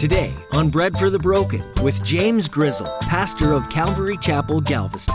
Today 0.00 0.32
on 0.52 0.70
Bread 0.70 0.96
for 0.96 1.10
the 1.10 1.18
Broken 1.18 1.62
with 1.82 2.02
James 2.06 2.48
Grizzle, 2.48 2.86
pastor 3.02 3.52
of 3.52 3.68
Calvary 3.68 4.16
Chapel, 4.16 4.58
Galveston. 4.62 5.14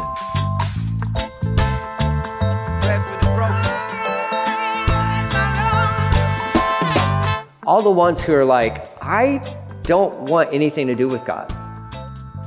All 7.66 7.82
the 7.82 7.90
ones 7.90 8.24
who 8.24 8.36
are 8.36 8.46
like, 8.46 8.86
I 9.04 9.42
don't 9.82 10.20
want 10.20 10.54
anything 10.54 10.86
to 10.86 10.94
do 10.94 11.08
with 11.08 11.26
God. 11.26 11.52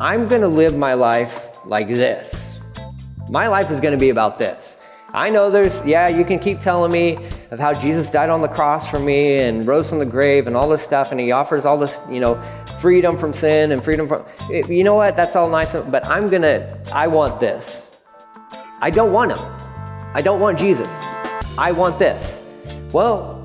I'm 0.01 0.25
going 0.25 0.43
to 0.43 0.47
live 0.47 0.77
my 0.77 0.95
life 0.95 1.49
like 1.67 1.89
this. 1.89 2.57
My 3.31 3.49
life 3.49 3.69
is 3.73 3.81
going 3.81 3.95
to 3.95 3.99
be 3.99 4.11
about 4.11 4.39
this. 4.39 4.77
I 5.13 5.29
know 5.29 5.51
there's, 5.51 5.85
yeah, 5.85 6.07
you 6.07 6.25
can 6.25 6.39
keep 6.39 6.61
telling 6.61 6.93
me 6.93 7.17
of 7.51 7.59
how 7.59 7.73
Jesus 7.73 8.11
died 8.11 8.31
on 8.31 8.41
the 8.41 8.49
cross 8.49 8.89
for 8.89 9.01
me 9.01 9.39
and 9.39 9.67
rose 9.67 9.89
from 9.89 9.99
the 9.99 10.07
grave 10.07 10.47
and 10.47 10.57
all 10.57 10.69
this 10.69 10.83
stuff, 10.83 11.13
and 11.13 11.21
he 11.21 11.33
offers 11.33 11.65
all 11.65 11.79
this, 11.79 12.01
you 12.11 12.21
know, 12.21 12.41
freedom 12.79 13.17
from 13.17 13.33
sin 13.33 13.73
and 13.73 13.83
freedom 13.83 14.07
from, 14.07 14.25
you 14.51 14.85
know 14.85 14.95
what, 14.95 15.17
that's 15.17 15.35
all 15.35 15.49
nice, 15.49 15.73
but 15.73 16.05
I'm 16.05 16.29
gonna, 16.29 16.79
I 16.93 17.07
want 17.07 17.41
this. 17.41 18.03
I 18.81 18.91
don't 18.91 19.13
want 19.13 19.33
him. 19.33 19.41
I 20.15 20.23
don't 20.23 20.41
want 20.41 20.59
Jesus. 20.59 20.89
I 21.59 21.73
want 21.73 21.99
this. 21.99 22.43
Well, 22.93 23.45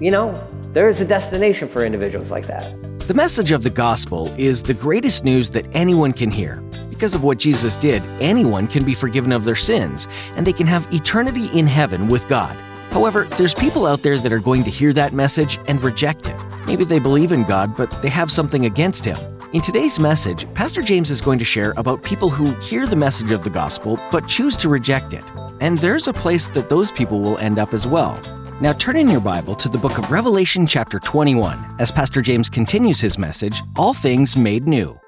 you 0.00 0.10
know, 0.10 0.32
there 0.72 0.88
is 0.88 1.00
a 1.00 1.04
destination 1.04 1.68
for 1.68 1.84
individuals 1.84 2.30
like 2.30 2.46
that. 2.46 2.74
The 3.06 3.14
message 3.14 3.52
of 3.52 3.62
the 3.62 3.70
gospel 3.70 4.34
is 4.36 4.62
the 4.62 4.74
greatest 4.74 5.24
news 5.24 5.50
that 5.50 5.64
anyone 5.72 6.12
can 6.12 6.30
hear. 6.30 6.60
Because 6.90 7.14
of 7.14 7.22
what 7.22 7.38
Jesus 7.38 7.76
did, 7.76 8.02
anyone 8.20 8.66
can 8.66 8.84
be 8.84 8.94
forgiven 8.94 9.32
of 9.32 9.44
their 9.44 9.56
sins, 9.56 10.08
and 10.34 10.46
they 10.46 10.52
can 10.52 10.66
have 10.66 10.92
eternity 10.92 11.46
in 11.56 11.66
heaven 11.66 12.08
with 12.08 12.26
God. 12.28 12.58
However, 12.90 13.24
there's 13.36 13.54
people 13.54 13.86
out 13.86 14.02
there 14.02 14.18
that 14.18 14.32
are 14.32 14.38
going 14.38 14.64
to 14.64 14.70
hear 14.70 14.92
that 14.92 15.12
message 15.12 15.58
and 15.66 15.82
reject 15.82 16.26
it. 16.26 16.36
Maybe 16.66 16.84
they 16.84 16.98
believe 16.98 17.32
in 17.32 17.44
God, 17.44 17.76
but 17.76 17.90
they 18.02 18.08
have 18.08 18.30
something 18.30 18.66
against 18.66 19.04
Him. 19.04 19.18
In 19.52 19.62
today's 19.62 19.98
message, 19.98 20.52
Pastor 20.52 20.82
James 20.82 21.10
is 21.10 21.22
going 21.22 21.38
to 21.38 21.44
share 21.44 21.72
about 21.78 22.02
people 22.02 22.28
who 22.28 22.54
hear 22.60 22.86
the 22.86 22.96
message 22.96 23.30
of 23.30 23.44
the 23.44 23.50
gospel 23.50 23.98
but 24.12 24.26
choose 24.26 24.56
to 24.58 24.68
reject 24.68 25.14
it. 25.14 25.24
And 25.60 25.78
there's 25.78 26.06
a 26.06 26.12
place 26.12 26.48
that 26.48 26.68
those 26.68 26.92
people 26.92 27.20
will 27.20 27.38
end 27.38 27.58
up 27.58 27.72
as 27.72 27.86
well. 27.86 28.20
Now 28.60 28.74
turn 28.74 28.96
in 28.96 29.08
your 29.08 29.20
Bible 29.20 29.54
to 29.54 29.68
the 29.68 29.78
book 29.78 29.96
of 29.96 30.10
Revelation, 30.10 30.66
chapter 30.66 30.98
21, 30.98 31.76
as 31.78 31.90
Pastor 31.90 32.20
James 32.20 32.50
continues 32.50 33.00
his 33.00 33.16
message 33.16 33.62
All 33.76 33.94
Things 33.94 34.36
Made 34.36 34.66
New. 34.66 35.00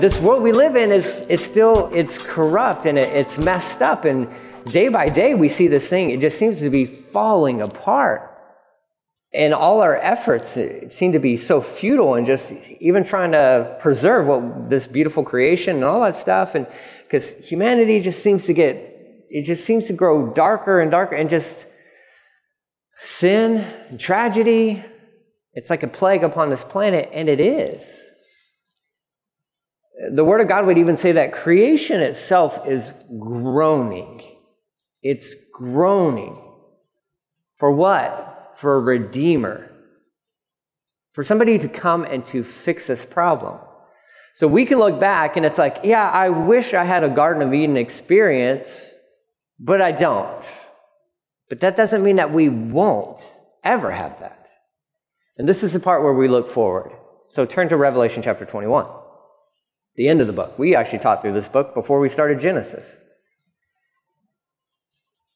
This 0.00 0.20
world 0.20 0.42
we 0.42 0.52
live 0.52 0.76
in 0.76 0.92
is 0.92 1.26
it's 1.28 1.44
still 1.44 1.90
it's 1.92 2.18
corrupt 2.18 2.86
and 2.86 2.98
it, 2.98 3.14
it's 3.14 3.38
messed 3.38 3.82
up. 3.82 4.04
And 4.04 4.28
day 4.66 4.88
by 4.88 5.08
day 5.08 5.34
we 5.34 5.48
see 5.48 5.66
this 5.66 5.88
thing 5.88 6.10
it 6.10 6.20
just 6.20 6.38
seems 6.38 6.60
to 6.60 6.70
be 6.70 6.86
falling 6.86 7.60
apart. 7.60 8.24
And 9.34 9.52
all 9.52 9.82
our 9.82 9.96
efforts 9.96 10.58
seem 10.88 11.12
to 11.12 11.18
be 11.18 11.36
so 11.36 11.60
futile 11.60 12.14
and 12.14 12.26
just 12.26 12.54
even 12.80 13.04
trying 13.04 13.32
to 13.32 13.76
preserve 13.78 14.26
what 14.26 14.70
this 14.70 14.86
beautiful 14.86 15.22
creation 15.22 15.76
and 15.76 15.84
all 15.84 16.00
that 16.00 16.16
stuff. 16.16 16.54
And 16.54 16.66
because 17.02 17.46
humanity 17.46 18.00
just 18.00 18.22
seems 18.22 18.46
to 18.46 18.54
get 18.54 18.76
it 19.30 19.44
just 19.44 19.64
seems 19.64 19.86
to 19.86 19.92
grow 19.92 20.32
darker 20.32 20.80
and 20.80 20.90
darker 20.90 21.14
and 21.14 21.28
just 21.28 21.66
sin 23.00 23.58
and 23.90 24.00
tragedy 24.00 24.82
it's 25.52 25.70
like 25.70 25.82
a 25.82 25.88
plague 25.88 26.24
upon 26.24 26.48
this 26.48 26.64
planet 26.64 27.10
and 27.12 27.28
it 27.28 27.40
is 27.40 28.07
the 29.98 30.24
Word 30.24 30.40
of 30.40 30.48
God 30.48 30.66
would 30.66 30.78
even 30.78 30.96
say 30.96 31.12
that 31.12 31.32
creation 31.32 32.00
itself 32.00 32.66
is 32.66 32.92
groaning. 33.18 34.22
It's 35.02 35.34
groaning. 35.52 36.40
For 37.56 37.72
what? 37.72 38.54
For 38.56 38.76
a 38.76 38.80
redeemer. 38.80 39.72
For 41.10 41.24
somebody 41.24 41.58
to 41.58 41.68
come 41.68 42.04
and 42.04 42.24
to 42.26 42.44
fix 42.44 42.86
this 42.86 43.04
problem. 43.04 43.58
So 44.34 44.46
we 44.46 44.64
can 44.64 44.78
look 44.78 45.00
back 45.00 45.36
and 45.36 45.44
it's 45.44 45.58
like, 45.58 45.80
yeah, 45.82 46.08
I 46.08 46.28
wish 46.28 46.74
I 46.74 46.84
had 46.84 47.02
a 47.02 47.08
Garden 47.08 47.42
of 47.42 47.52
Eden 47.52 47.76
experience, 47.76 48.92
but 49.58 49.82
I 49.82 49.90
don't. 49.90 50.48
But 51.48 51.60
that 51.60 51.76
doesn't 51.76 52.04
mean 52.04 52.16
that 52.16 52.32
we 52.32 52.48
won't 52.48 53.20
ever 53.64 53.90
have 53.90 54.20
that. 54.20 54.48
And 55.38 55.48
this 55.48 55.64
is 55.64 55.72
the 55.72 55.80
part 55.80 56.04
where 56.04 56.12
we 56.12 56.28
look 56.28 56.48
forward. 56.50 56.92
So 57.26 57.44
turn 57.46 57.68
to 57.70 57.76
Revelation 57.76 58.22
chapter 58.22 58.44
21 58.44 58.86
the 59.98 60.08
end 60.08 60.20
of 60.20 60.28
the 60.28 60.32
book. 60.32 60.58
We 60.58 60.76
actually 60.76 61.00
taught 61.00 61.20
through 61.20 61.32
this 61.32 61.48
book 61.48 61.74
before 61.74 61.98
we 61.98 62.08
started 62.08 62.38
Genesis. 62.38 62.96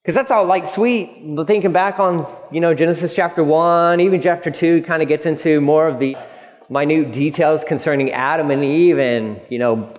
Because 0.03 0.15
that's 0.15 0.31
all 0.31 0.47
like 0.47 0.67
sweet, 0.67 1.37
thinking 1.47 1.73
back 1.73 1.99
on, 1.99 2.33
you 2.53 2.61
know, 2.61 2.73
Genesis 2.73 3.15
chapter 3.15 3.43
1, 3.43 4.01
even 4.01 4.23
chapter 4.23 4.51
2 4.51 4.83
kind 4.83 5.03
of 5.03 5.09
gets 5.09 5.27
into 5.27 5.61
more 5.61 5.89
of 5.89 5.99
the 5.99 6.17
minute 6.71 7.13
details 7.13 7.65
concerning 7.65 8.13
Adam 8.13 8.53
and 8.53 8.65
Eve 8.65 8.99
and, 8.99 9.41
you 9.51 9.59
know, 9.59 9.93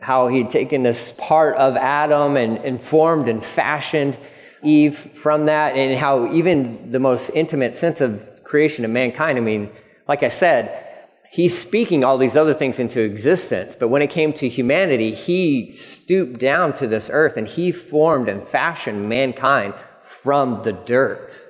how 0.00 0.28
he'd 0.28 0.50
taken 0.50 0.82
this 0.82 1.14
part 1.14 1.56
of 1.56 1.76
Adam 1.76 2.36
and, 2.36 2.58
and 2.58 2.80
formed 2.80 3.26
and 3.26 3.42
fashioned 3.42 4.18
Eve 4.62 4.98
from 4.98 5.46
that, 5.46 5.76
and 5.76 5.98
how 5.98 6.30
even 6.30 6.90
the 6.90 7.00
most 7.00 7.30
intimate 7.30 7.74
sense 7.74 8.02
of 8.02 8.44
creation 8.44 8.84
of 8.84 8.90
mankind. 8.90 9.38
I 9.38 9.40
mean, 9.40 9.70
like 10.06 10.22
I 10.22 10.28
said, 10.28 10.89
he's 11.30 11.56
speaking 11.56 12.04
all 12.04 12.18
these 12.18 12.36
other 12.36 12.52
things 12.52 12.78
into 12.78 13.00
existence. 13.00 13.76
But 13.78 13.88
when 13.88 14.02
it 14.02 14.10
came 14.10 14.32
to 14.34 14.48
humanity, 14.48 15.12
he 15.12 15.72
stooped 15.72 16.38
down 16.38 16.74
to 16.74 16.86
this 16.86 17.08
earth 17.12 17.36
and 17.36 17.46
he 17.46 17.72
formed 17.72 18.28
and 18.28 18.46
fashioned 18.46 19.08
mankind 19.08 19.74
from 20.02 20.62
the 20.64 20.72
dirt. 20.72 21.46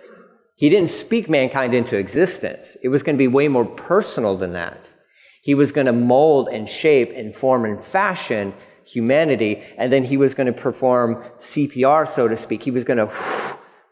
He 0.54 0.68
didn't 0.68 0.90
speak 0.90 1.30
mankind 1.30 1.72
into 1.72 1.96
existence. 1.96 2.76
It 2.82 2.88
was 2.88 3.02
going 3.02 3.16
to 3.16 3.18
be 3.18 3.28
way 3.28 3.48
more 3.48 3.64
personal 3.64 4.36
than 4.36 4.52
that. 4.52 4.92
He 5.42 5.54
was 5.54 5.72
going 5.72 5.86
to 5.86 5.92
mold 5.92 6.50
and 6.52 6.68
shape 6.68 7.10
and 7.16 7.34
form 7.34 7.64
and 7.64 7.82
fashion 7.82 8.52
humanity, 8.84 9.62
and 9.78 9.90
then 9.90 10.04
he 10.04 10.16
was 10.16 10.34
going 10.34 10.48
to 10.48 10.52
perform 10.52 11.24
CPR, 11.38 12.06
so 12.06 12.28
to 12.28 12.36
speak. 12.36 12.62
He 12.62 12.70
was 12.70 12.84
going 12.84 12.98
to 12.98 13.10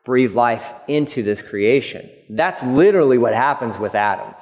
breathe 0.04 0.34
life 0.34 0.72
into 0.88 1.22
this 1.22 1.41
creation. 1.41 2.10
That's 2.28 2.62
literally 2.62 3.16
what 3.16 3.32
happens 3.32 3.78
with 3.78 3.94
Adam 3.94 4.34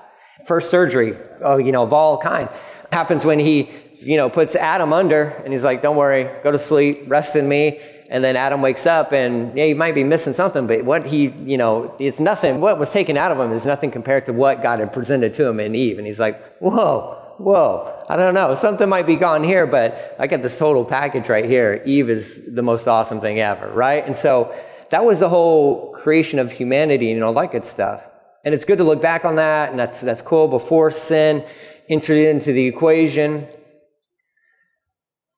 first 0.47 0.71
surgery, 0.71 1.17
oh, 1.43 1.59
you 1.59 1.73
know, 1.73 1.83
of 1.83 1.93
all 1.93 2.19
kind, 2.19 2.49
happens 2.93 3.25
when 3.25 3.39
he, 3.39 3.69
you 4.01 4.17
know, 4.17 4.31
puts 4.31 4.55
Adam 4.55 4.93
under 4.93 5.23
and 5.45 5.53
he's 5.53 5.65
like, 5.65 5.83
don't 5.83 5.97
worry, 5.97 6.31
go 6.43 6.53
to 6.53 6.59
sleep, 6.59 7.03
rest 7.09 7.35
in 7.37 7.49
me. 7.49 7.81
And 8.09 8.23
then 8.23 8.37
Adam 8.37 8.63
wakes 8.63 8.87
up 8.87 9.13
and, 9.13 9.57
yeah, 9.59 9.65
he 9.65 9.75
might 9.75 9.97
be 9.97 10.05
missing 10.05 10.33
something, 10.33 10.69
but 10.69 10.85
what 10.85 11.05
he, 11.05 11.27
you 11.45 11.59
know, 11.59 11.93
it's 11.99 12.21
nothing. 12.21 12.61
What 12.61 12.79
was 12.79 12.93
taken 12.93 13.17
out 13.17 13.33
of 13.33 13.41
him 13.41 13.53
is 13.53 13.67
nothing 13.67 13.91
compared 13.91 14.25
to 14.27 14.33
what 14.33 14.63
God 14.63 14.79
had 14.79 14.93
presented 14.93 15.35
to 15.35 15.47
him 15.47 15.59
in 15.59 15.75
Eve. 15.75 15.99
And 15.99 16.07
he's 16.07 16.21
like, 16.21 16.41
whoa, 16.59 17.35
whoa, 17.39 18.05
I 18.09 18.15
don't 18.15 18.35
know. 18.35 18.55
Something 18.55 18.89
might 18.89 19.07
be 19.07 19.17
gone 19.17 19.43
here, 19.43 19.67
but 19.67 20.15
I 20.21 20.29
got 20.29 20.43
this 20.43 20.57
total 20.57 20.85
package 20.85 21.29
right 21.29 21.45
here. 21.45 21.83
Eve 21.85 22.09
is 22.09 22.55
the 22.55 22.63
most 22.63 22.87
awesome 22.87 23.21
thing 23.21 23.41
ever, 23.41 23.69
right? 23.73 24.07
And 24.07 24.17
so 24.17 24.55
that 24.91 25.05
was 25.05 25.19
the 25.19 25.29
whole 25.29 25.93
creation 25.95 26.39
of 26.39 26.53
humanity 26.53 27.11
and 27.11 27.25
all 27.25 27.35
that 27.35 27.51
good 27.51 27.65
stuff. 27.65 28.09
And 28.47 28.55
it's 28.55 28.65
good 28.65 28.79
to 28.79 28.85
look 28.85 29.03
back 29.03 29.25
on 29.25 29.35
that, 29.35 29.71
and 29.71 29.79
that's, 29.79 30.01
that's 30.01 30.23
cool 30.23 30.47
before 30.47 30.93
sin 30.93 31.45
entered 31.89 32.17
into 32.17 32.53
the 32.53 32.69
equation. 32.69 33.45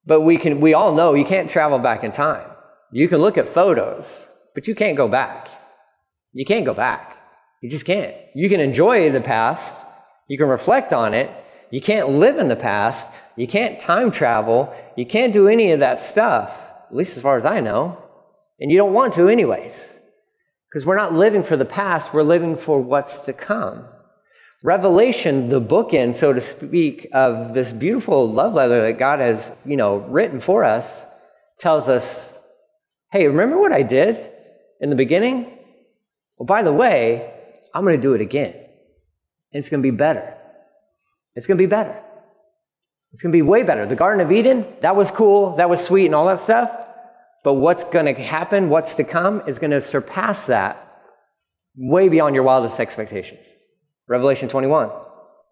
But 0.04 0.20
we, 0.20 0.36
can, 0.36 0.60
we 0.60 0.74
all 0.74 0.94
know 0.94 1.14
you 1.14 1.24
can't 1.24 1.48
travel 1.48 1.78
back 1.78 2.04
in 2.04 2.10
time. 2.10 2.46
You 2.92 3.08
can 3.08 3.18
look 3.18 3.38
at 3.38 3.48
photos, 3.48 4.28
but 4.54 4.68
you 4.68 4.74
can't 4.74 4.94
go 4.94 5.08
back. 5.08 5.48
You 6.34 6.44
can't 6.44 6.66
go 6.66 6.74
back. 6.74 7.16
You 7.62 7.70
just 7.70 7.86
can't. 7.86 8.14
You 8.34 8.50
can 8.50 8.60
enjoy 8.60 9.10
the 9.10 9.22
past, 9.22 9.86
you 10.28 10.36
can 10.36 10.48
reflect 10.48 10.92
on 10.92 11.14
it. 11.14 11.30
You 11.70 11.80
can't 11.80 12.10
live 12.10 12.38
in 12.38 12.48
the 12.48 12.56
past. 12.56 13.10
You 13.36 13.46
can't 13.46 13.80
time 13.80 14.10
travel. 14.10 14.74
You 14.96 15.06
can't 15.06 15.32
do 15.32 15.48
any 15.48 15.72
of 15.72 15.80
that 15.80 16.02
stuff, 16.02 16.58
at 16.90 16.94
least 16.94 17.16
as 17.16 17.22
far 17.22 17.38
as 17.38 17.46
I 17.46 17.60
know. 17.60 18.02
And 18.60 18.70
you 18.70 18.76
don't 18.76 18.92
want 18.92 19.14
to, 19.14 19.28
anyways. 19.28 19.97
Because 20.70 20.84
we're 20.84 20.96
not 20.96 21.14
living 21.14 21.42
for 21.42 21.56
the 21.56 21.64
past, 21.64 22.12
we're 22.12 22.22
living 22.22 22.56
for 22.56 22.80
what's 22.80 23.20
to 23.20 23.32
come. 23.32 23.86
Revelation, 24.64 25.48
the 25.48 25.60
bookend, 25.60 26.14
so 26.14 26.32
to 26.32 26.40
speak, 26.40 27.08
of 27.12 27.54
this 27.54 27.72
beautiful 27.72 28.30
love 28.30 28.54
letter 28.54 28.82
that 28.82 28.98
God 28.98 29.20
has, 29.20 29.52
you 29.64 29.76
know, 29.76 29.98
written 29.98 30.40
for 30.40 30.64
us, 30.64 31.06
tells 31.58 31.88
us, 31.88 32.34
hey, 33.12 33.26
remember 33.26 33.58
what 33.58 33.72
I 33.72 33.82
did 33.82 34.30
in 34.80 34.90
the 34.90 34.96
beginning? 34.96 35.58
Well, 36.38 36.46
by 36.46 36.62
the 36.62 36.72
way, 36.72 37.32
I'm 37.74 37.84
going 37.84 37.96
to 37.96 38.02
do 38.02 38.14
it 38.14 38.20
again. 38.20 38.52
And 38.52 39.60
it's 39.60 39.68
going 39.68 39.82
to 39.82 39.90
be 39.90 39.96
better. 39.96 40.34
It's 41.34 41.46
going 41.46 41.56
to 41.56 41.62
be 41.62 41.66
better. 41.66 42.02
It's 43.12 43.22
going 43.22 43.32
to 43.32 43.36
be 43.36 43.42
way 43.42 43.62
better. 43.62 43.86
The 43.86 43.96
Garden 43.96 44.20
of 44.20 44.30
Eden, 44.30 44.66
that 44.82 44.96
was 44.96 45.10
cool, 45.10 45.54
that 45.56 45.70
was 45.70 45.82
sweet, 45.82 46.06
and 46.06 46.14
all 46.14 46.26
that 46.26 46.40
stuff. 46.40 46.87
But 47.44 47.54
what's 47.54 47.84
going 47.84 48.06
to 48.06 48.20
happen, 48.20 48.68
what's 48.68 48.94
to 48.96 49.04
come, 49.04 49.42
is 49.46 49.58
going 49.58 49.70
to 49.70 49.80
surpass 49.80 50.46
that 50.46 50.84
way 51.76 52.08
beyond 52.08 52.34
your 52.34 52.44
wildest 52.44 52.80
expectations. 52.80 53.46
Revelation 54.08 54.48
21. 54.48 54.90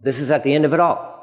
This 0.01 0.19
is 0.19 0.31
at 0.31 0.43
the 0.43 0.53
end 0.53 0.65
of 0.65 0.75
it 0.75 0.81
all. 0.81 1.15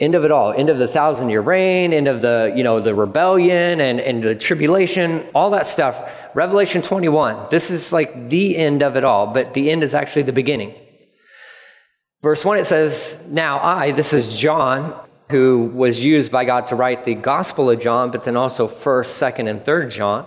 End 0.00 0.14
of 0.14 0.24
it 0.24 0.30
all. 0.30 0.52
End 0.52 0.68
of 0.68 0.78
the 0.78 0.88
thousand 0.88 1.28
year 1.28 1.40
reign, 1.40 1.92
end 1.92 2.08
of 2.08 2.22
the, 2.22 2.52
you 2.56 2.64
know, 2.64 2.80
the 2.80 2.94
rebellion 2.94 3.80
and, 3.80 4.00
and 4.00 4.22
the 4.22 4.34
tribulation, 4.34 5.24
all 5.34 5.50
that 5.50 5.66
stuff. 5.66 6.10
Revelation 6.34 6.82
21. 6.82 7.48
This 7.50 7.70
is 7.70 7.92
like 7.92 8.28
the 8.28 8.56
end 8.56 8.82
of 8.82 8.96
it 8.96 9.04
all, 9.04 9.26
but 9.26 9.54
the 9.54 9.70
end 9.70 9.82
is 9.82 9.94
actually 9.94 10.22
the 10.22 10.32
beginning. 10.32 10.74
Verse 12.22 12.44
1, 12.44 12.58
it 12.58 12.66
says, 12.66 13.22
Now 13.28 13.58
I, 13.58 13.90
this 13.90 14.12
is 14.12 14.34
John, 14.34 14.94
who 15.32 15.72
was 15.74 16.04
used 16.04 16.30
by 16.30 16.44
God 16.44 16.66
to 16.66 16.76
write 16.76 17.04
the 17.04 17.16
Gospel 17.16 17.70
of 17.70 17.80
John, 17.80 18.12
but 18.12 18.22
then 18.22 18.36
also 18.36 18.68
1st, 18.68 19.34
2nd, 19.34 19.50
and 19.50 19.60
3rd 19.60 19.90
John. 19.90 20.26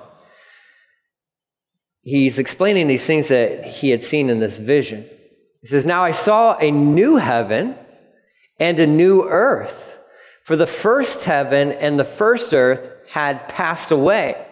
He's 2.01 2.37
explaining 2.37 2.87
these 2.87 3.05
things 3.05 3.29
that 3.29 3.65
he 3.65 3.91
had 3.91 4.03
seen 4.03 4.29
in 4.29 4.39
this 4.39 4.57
vision. 4.57 5.05
He 5.61 5.67
says, 5.67 5.85
Now 5.85 6.03
I 6.03 6.11
saw 6.11 6.57
a 6.57 6.69
new 6.69 7.15
heaven 7.15 7.75
and 8.59 8.79
a 8.79 8.85
new 8.85 9.23
earth, 9.23 9.99
for 10.43 10.55
the 10.55 10.67
first 10.67 11.23
heaven 11.23 11.71
and 11.71 11.99
the 11.99 12.03
first 12.03 12.53
earth 12.53 12.89
had 13.09 13.47
passed 13.47 13.91
away. 13.91 14.45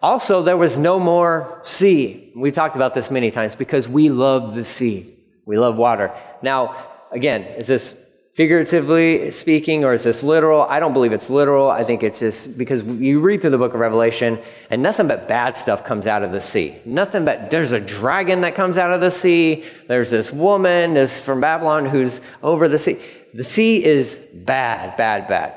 Also, 0.00 0.42
there 0.42 0.56
was 0.56 0.76
no 0.76 1.00
more 1.00 1.60
sea. 1.64 2.30
We've 2.36 2.52
talked 2.52 2.76
about 2.76 2.94
this 2.94 3.10
many 3.10 3.30
times 3.30 3.56
because 3.56 3.88
we 3.88 4.10
love 4.10 4.54
the 4.54 4.64
sea. 4.64 5.16
We 5.46 5.58
love 5.58 5.76
water. 5.76 6.12
Now, 6.42 6.76
again, 7.10 7.42
is 7.42 7.66
this 7.66 7.98
figuratively 8.34 9.30
speaking, 9.30 9.84
or 9.84 9.92
is 9.92 10.02
this 10.02 10.22
literal? 10.22 10.62
I 10.62 10.80
don't 10.80 10.92
believe 10.92 11.12
it's 11.12 11.30
literal. 11.30 11.70
I 11.70 11.84
think 11.84 12.02
it's 12.02 12.18
just 12.18 12.58
because 12.58 12.82
you 12.82 13.20
read 13.20 13.40
through 13.40 13.50
the 13.50 13.58
book 13.58 13.74
of 13.74 13.80
Revelation 13.80 14.40
and 14.70 14.82
nothing 14.82 15.06
but 15.06 15.28
bad 15.28 15.56
stuff 15.56 15.84
comes 15.84 16.06
out 16.06 16.22
of 16.22 16.32
the 16.32 16.40
sea. 16.40 16.76
Nothing 16.84 17.24
but 17.24 17.50
there's 17.50 17.72
a 17.72 17.80
dragon 17.80 18.40
that 18.42 18.54
comes 18.54 18.76
out 18.76 18.92
of 18.92 19.00
the 19.00 19.10
sea. 19.10 19.64
There's 19.86 20.10
this 20.10 20.32
woman, 20.32 20.94
this 20.94 21.24
from 21.24 21.40
Babylon 21.40 21.86
who's 21.86 22.20
over 22.42 22.68
the 22.68 22.78
sea. 22.78 22.98
The 23.34 23.44
sea 23.44 23.84
is 23.84 24.18
bad, 24.32 24.96
bad, 24.96 25.28
bad. 25.28 25.54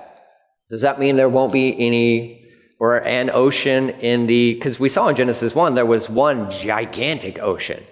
Does 0.70 0.82
that 0.82 1.00
mean 1.00 1.16
there 1.16 1.30
won't 1.30 1.54
be 1.54 1.80
any 1.80 2.48
or 2.80 2.98
an 3.08 3.32
ocean 3.34 3.90
in 3.90 4.28
the 4.28 4.54
because 4.54 4.80
we 4.80 4.90
saw 4.90 5.08
in 5.08 5.16
Genesis 5.16 5.56
1 5.56 5.76
there 5.76 5.86
was 5.86 6.10
one 6.10 6.52
gigantic 6.52 7.40
ocean. 7.40 7.84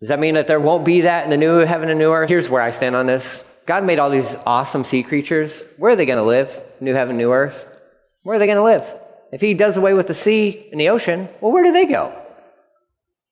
Does 0.00 0.08
that 0.08 0.18
mean 0.18 0.34
that 0.34 0.46
there 0.46 0.60
won't 0.60 0.84
be 0.84 1.02
that 1.02 1.24
in 1.24 1.30
the 1.30 1.36
new 1.36 1.58
heaven 1.58 1.90
and 1.90 1.98
new 1.98 2.10
earth? 2.10 2.30
Here's 2.30 2.48
where 2.48 2.62
I 2.62 2.70
stand 2.70 2.96
on 2.96 3.06
this. 3.06 3.44
God 3.66 3.84
made 3.84 3.98
all 3.98 4.08
these 4.08 4.34
awesome 4.46 4.82
sea 4.82 5.02
creatures. 5.02 5.62
Where 5.76 5.92
are 5.92 5.96
they 5.96 6.06
going 6.06 6.18
to 6.18 6.24
live? 6.24 6.60
New 6.80 6.94
heaven, 6.94 7.18
new 7.18 7.30
earth. 7.30 7.80
Where 8.22 8.36
are 8.36 8.38
they 8.38 8.46
going 8.46 8.56
to 8.56 8.62
live? 8.62 8.82
If 9.30 9.42
he 9.42 9.54
does 9.54 9.76
away 9.76 9.94
with 9.94 10.06
the 10.06 10.14
sea 10.14 10.68
and 10.72 10.80
the 10.80 10.88
ocean, 10.88 11.28
well, 11.40 11.52
where 11.52 11.62
do 11.62 11.70
they 11.70 11.84
go? 11.84 12.12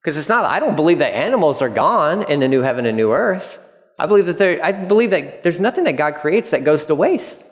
Because 0.03 0.19
it's 0.19 0.29
not, 0.29 0.44
I 0.44 0.61
don't 0.61 0.76
believe 0.76 0.99
that 1.00 1.15
animals 1.15 1.61
are 1.62 1.69
gone 1.69 2.23
in 2.25 2.41
the 2.41 2.49
new 2.49 2.61
heaven 2.61 2.87
and 2.87 2.97
new 2.97 3.12
earth. 3.12 3.59
I 3.99 4.06
believe 4.06 4.26
that 4.26 4.38
there, 4.38 4.64
I 4.64 4.73
believe 4.73 5.11
that 5.11 5.43
there's 5.43 5.59
nothing 5.59 5.85
that 5.85 5.97
God 5.97 6.17
creates 6.17 6.53
that 6.53 6.64
goes 6.64 6.85
to 6.87 6.94
waste. 6.94 7.43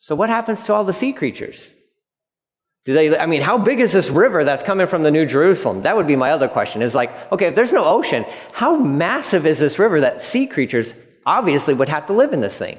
So 0.00 0.14
what 0.14 0.30
happens 0.30 0.64
to 0.64 0.74
all 0.74 0.84
the 0.84 0.92
sea 0.92 1.12
creatures? 1.12 1.74
Do 2.84 2.92
they, 2.92 3.16
I 3.16 3.24
mean, 3.24 3.40
how 3.40 3.56
big 3.56 3.80
is 3.80 3.92
this 3.92 4.10
river 4.10 4.44
that's 4.44 4.62
coming 4.62 4.86
from 4.86 5.02
the 5.02 5.10
New 5.10 5.24
Jerusalem? 5.24 5.82
That 5.82 5.96
would 5.96 6.06
be 6.06 6.16
my 6.16 6.32
other 6.32 6.48
question 6.48 6.82
is 6.82 6.94
like, 6.94 7.32
okay, 7.32 7.46
if 7.46 7.54
there's 7.54 7.72
no 7.72 7.84
ocean, 7.84 8.26
how 8.52 8.76
massive 8.76 9.46
is 9.46 9.58
this 9.58 9.78
river 9.78 10.02
that 10.02 10.20
sea 10.20 10.46
creatures 10.46 10.92
obviously 11.24 11.72
would 11.72 11.88
have 11.88 12.06
to 12.06 12.12
live 12.12 12.34
in 12.34 12.42
this 12.42 12.58
thing? 12.58 12.78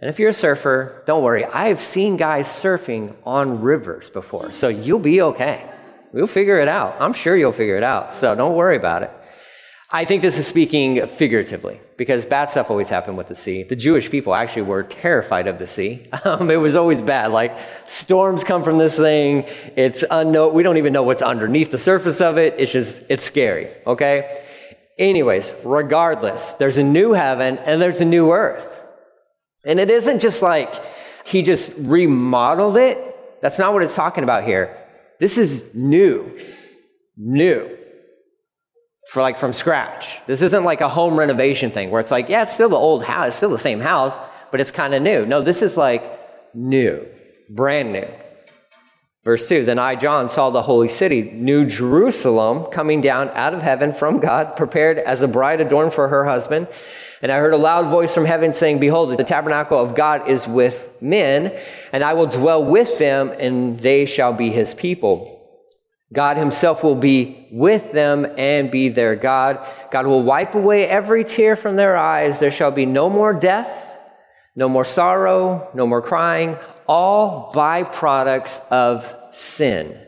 And 0.00 0.10
if 0.10 0.18
you're 0.18 0.30
a 0.30 0.34
surfer, 0.34 1.04
don't 1.06 1.22
worry. 1.22 1.44
I've 1.44 1.80
seen 1.80 2.16
guys 2.16 2.48
surfing 2.48 3.16
on 3.24 3.62
rivers 3.62 4.10
before, 4.10 4.50
so 4.50 4.68
you'll 4.68 4.98
be 4.98 5.22
okay. 5.22 5.64
We'll 6.12 6.26
figure 6.26 6.58
it 6.58 6.68
out. 6.68 6.96
I'm 7.00 7.12
sure 7.12 7.36
you'll 7.36 7.52
figure 7.52 7.76
it 7.76 7.84
out, 7.84 8.12
so 8.12 8.34
don't 8.34 8.56
worry 8.56 8.76
about 8.76 9.04
it. 9.04 9.10
I 9.92 10.04
think 10.04 10.20
this 10.22 10.36
is 10.36 10.46
speaking 10.46 11.06
figuratively 11.06 11.80
because 11.96 12.24
bad 12.24 12.50
stuff 12.50 12.70
always 12.70 12.88
happened 12.88 13.16
with 13.16 13.28
the 13.28 13.36
sea. 13.36 13.62
The 13.62 13.76
Jewish 13.76 14.10
people 14.10 14.34
actually 14.34 14.62
were 14.62 14.82
terrified 14.82 15.46
of 15.46 15.58
the 15.58 15.66
sea. 15.66 16.08
Um, 16.24 16.50
it 16.50 16.56
was 16.56 16.74
always 16.74 17.00
bad. 17.00 17.30
Like 17.30 17.56
storms 17.86 18.42
come 18.42 18.64
from 18.64 18.78
this 18.78 18.96
thing. 18.96 19.44
It's 19.76 20.02
unknown. 20.10 20.54
We 20.54 20.64
don't 20.64 20.76
even 20.76 20.92
know 20.92 21.04
what's 21.04 21.22
underneath 21.22 21.70
the 21.70 21.78
surface 21.78 22.20
of 22.20 22.36
it. 22.36 22.54
It's 22.58 22.72
just, 22.72 23.04
it's 23.08 23.22
scary. 23.22 23.68
Okay. 23.86 24.42
Anyways, 24.98 25.54
regardless, 25.62 26.54
there's 26.54 26.78
a 26.78 26.82
new 26.82 27.12
heaven 27.12 27.58
and 27.58 27.80
there's 27.80 28.00
a 28.00 28.04
new 28.04 28.32
earth. 28.32 28.84
And 29.64 29.78
it 29.78 29.88
isn't 29.88 30.18
just 30.18 30.42
like 30.42 30.74
he 31.24 31.42
just 31.42 31.74
remodeled 31.78 32.76
it. 32.76 32.98
That's 33.40 33.58
not 33.58 33.72
what 33.72 33.84
it's 33.84 33.94
talking 33.94 34.24
about 34.24 34.42
here. 34.42 34.76
This 35.20 35.38
is 35.38 35.72
new. 35.74 36.36
New 37.16 37.75
for 39.06 39.22
like 39.22 39.38
from 39.38 39.52
scratch. 39.52 40.20
This 40.26 40.42
isn't 40.42 40.64
like 40.64 40.80
a 40.80 40.88
home 40.88 41.16
renovation 41.16 41.70
thing 41.70 41.90
where 41.90 42.00
it's 42.00 42.10
like, 42.10 42.28
yeah, 42.28 42.42
it's 42.42 42.52
still 42.52 42.68
the 42.68 42.76
old 42.76 43.04
house, 43.04 43.28
it's 43.28 43.36
still 43.36 43.50
the 43.50 43.58
same 43.58 43.80
house, 43.80 44.16
but 44.50 44.60
it's 44.60 44.70
kind 44.70 44.94
of 44.94 45.02
new. 45.02 45.24
No, 45.24 45.42
this 45.42 45.62
is 45.62 45.76
like 45.76 46.02
new, 46.54 47.06
brand 47.48 47.92
new. 47.92 48.08
Verse 49.22 49.48
2 49.48 49.64
Then 49.64 49.78
I, 49.78 49.96
John, 49.96 50.28
saw 50.28 50.50
the 50.50 50.62
holy 50.62 50.88
city, 50.88 51.22
New 51.22 51.66
Jerusalem, 51.66 52.66
coming 52.66 53.00
down 53.00 53.28
out 53.30 53.54
of 53.54 53.62
heaven 53.62 53.92
from 53.92 54.18
God, 54.18 54.56
prepared 54.56 54.98
as 54.98 55.22
a 55.22 55.28
bride 55.28 55.60
adorned 55.60 55.94
for 55.94 56.08
her 56.08 56.24
husband. 56.24 56.68
And 57.22 57.32
I 57.32 57.38
heard 57.38 57.54
a 57.54 57.58
loud 57.58 57.90
voice 57.90 58.14
from 58.14 58.24
heaven 58.24 58.52
saying, 58.52 58.78
Behold, 58.78 59.16
the 59.16 59.24
tabernacle 59.24 59.78
of 59.78 59.94
God 59.94 60.28
is 60.28 60.46
with 60.46 60.92
men, 61.00 61.58
and 61.92 62.04
I 62.04 62.14
will 62.14 62.26
dwell 62.26 62.62
with 62.62 62.98
them, 62.98 63.32
and 63.38 63.80
they 63.80 64.04
shall 64.04 64.32
be 64.32 64.50
his 64.50 64.74
people. 64.74 65.35
God 66.12 66.36
himself 66.36 66.84
will 66.84 66.94
be 66.94 67.48
with 67.50 67.92
them 67.92 68.26
and 68.38 68.70
be 68.70 68.88
their 68.88 69.16
God. 69.16 69.66
God 69.90 70.06
will 70.06 70.22
wipe 70.22 70.54
away 70.54 70.86
every 70.86 71.24
tear 71.24 71.56
from 71.56 71.76
their 71.76 71.96
eyes. 71.96 72.38
There 72.38 72.52
shall 72.52 72.70
be 72.70 72.86
no 72.86 73.10
more 73.10 73.32
death, 73.32 73.96
no 74.54 74.68
more 74.68 74.84
sorrow, 74.84 75.68
no 75.74 75.86
more 75.86 76.02
crying, 76.02 76.56
all 76.86 77.52
byproducts 77.52 78.60
of 78.70 79.12
sin. 79.32 80.00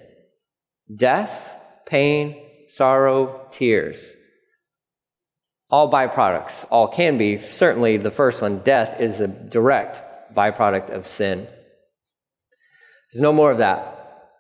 Death, 0.95 1.55
pain, 1.85 2.37
sorrow, 2.69 3.47
tears. 3.51 4.15
All 5.71 5.91
byproducts, 5.91 6.65
all 6.71 6.89
can 6.89 7.19
be. 7.19 7.39
Certainly 7.39 7.99
the 7.99 8.11
first 8.11 8.41
one, 8.41 8.61
death, 8.61 9.01
is 9.01 9.21
a 9.21 9.27
direct 9.27 10.03
byproduct 10.35 10.91
of 10.91 11.07
sin. 11.07 11.49
There's 13.13 13.21
no 13.21 13.33
more 13.33 13.51
of 13.51 13.59
that. 13.59 13.95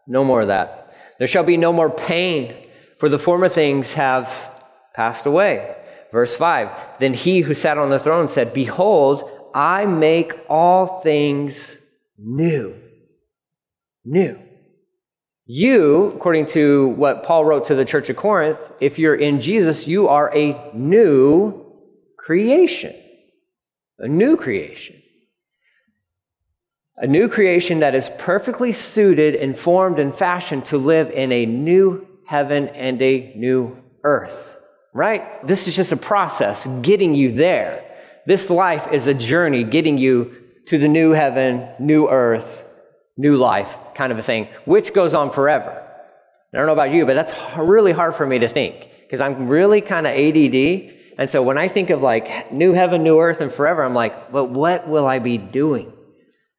No 0.06 0.24
more 0.24 0.42
of 0.42 0.48
that. 0.48 0.87
There 1.18 1.26
shall 1.26 1.44
be 1.44 1.56
no 1.56 1.72
more 1.72 1.90
pain, 1.90 2.54
for 2.98 3.08
the 3.08 3.18
former 3.18 3.48
things 3.48 3.94
have 3.94 4.62
passed 4.94 5.26
away. 5.26 5.76
Verse 6.12 6.36
5 6.36 6.70
Then 7.00 7.14
he 7.14 7.40
who 7.40 7.54
sat 7.54 7.78
on 7.78 7.88
the 7.88 7.98
throne 7.98 8.28
said, 8.28 8.52
Behold, 8.52 9.30
I 9.54 9.86
make 9.86 10.34
all 10.48 11.00
things 11.00 11.78
new. 12.18 12.74
New. 14.04 14.38
You, 15.50 16.04
according 16.08 16.46
to 16.46 16.88
what 16.88 17.22
Paul 17.22 17.44
wrote 17.44 17.64
to 17.66 17.74
the 17.74 17.84
church 17.84 18.10
of 18.10 18.16
Corinth, 18.16 18.70
if 18.80 18.98
you're 18.98 19.14
in 19.14 19.40
Jesus, 19.40 19.88
you 19.88 20.08
are 20.08 20.34
a 20.36 20.70
new 20.74 21.64
creation. 22.18 22.94
A 23.98 24.06
new 24.06 24.36
creation. 24.36 24.97
A 27.00 27.06
new 27.06 27.28
creation 27.28 27.80
that 27.80 27.94
is 27.94 28.10
perfectly 28.18 28.72
suited 28.72 29.36
and 29.36 29.56
formed 29.56 30.00
and 30.00 30.12
fashioned 30.12 30.64
to 30.66 30.78
live 30.78 31.10
in 31.10 31.32
a 31.32 31.46
new 31.46 32.06
heaven 32.26 32.68
and 32.68 33.00
a 33.00 33.32
new 33.36 33.76
earth. 34.02 34.56
Right? 34.92 35.46
This 35.46 35.68
is 35.68 35.76
just 35.76 35.92
a 35.92 35.96
process 35.96 36.66
getting 36.82 37.14
you 37.14 37.30
there. 37.32 37.84
This 38.26 38.50
life 38.50 38.92
is 38.92 39.06
a 39.06 39.14
journey 39.14 39.62
getting 39.62 39.96
you 39.96 40.34
to 40.66 40.76
the 40.76 40.88
new 40.88 41.12
heaven, 41.12 41.68
new 41.78 42.08
earth, 42.08 42.68
new 43.16 43.36
life 43.36 43.76
kind 43.94 44.12
of 44.12 44.18
a 44.18 44.22
thing, 44.22 44.48
which 44.64 44.92
goes 44.92 45.14
on 45.14 45.30
forever. 45.30 45.84
I 46.52 46.56
don't 46.56 46.66
know 46.66 46.72
about 46.72 46.92
you, 46.92 47.06
but 47.06 47.14
that's 47.14 47.32
really 47.58 47.92
hard 47.92 48.16
for 48.16 48.26
me 48.26 48.38
to 48.40 48.48
think 48.48 48.90
because 49.02 49.20
I'm 49.20 49.48
really 49.48 49.80
kind 49.80 50.06
of 50.06 50.14
ADD. 50.14 50.94
And 51.18 51.28
so 51.28 51.42
when 51.42 51.58
I 51.58 51.68
think 51.68 51.90
of 51.90 52.02
like 52.02 52.52
new 52.52 52.72
heaven, 52.72 53.02
new 53.02 53.18
earth, 53.20 53.40
and 53.40 53.52
forever, 53.52 53.84
I'm 53.84 53.94
like, 53.94 54.32
but 54.32 54.46
what 54.46 54.88
will 54.88 55.06
I 55.06 55.18
be 55.18 55.38
doing? 55.38 55.92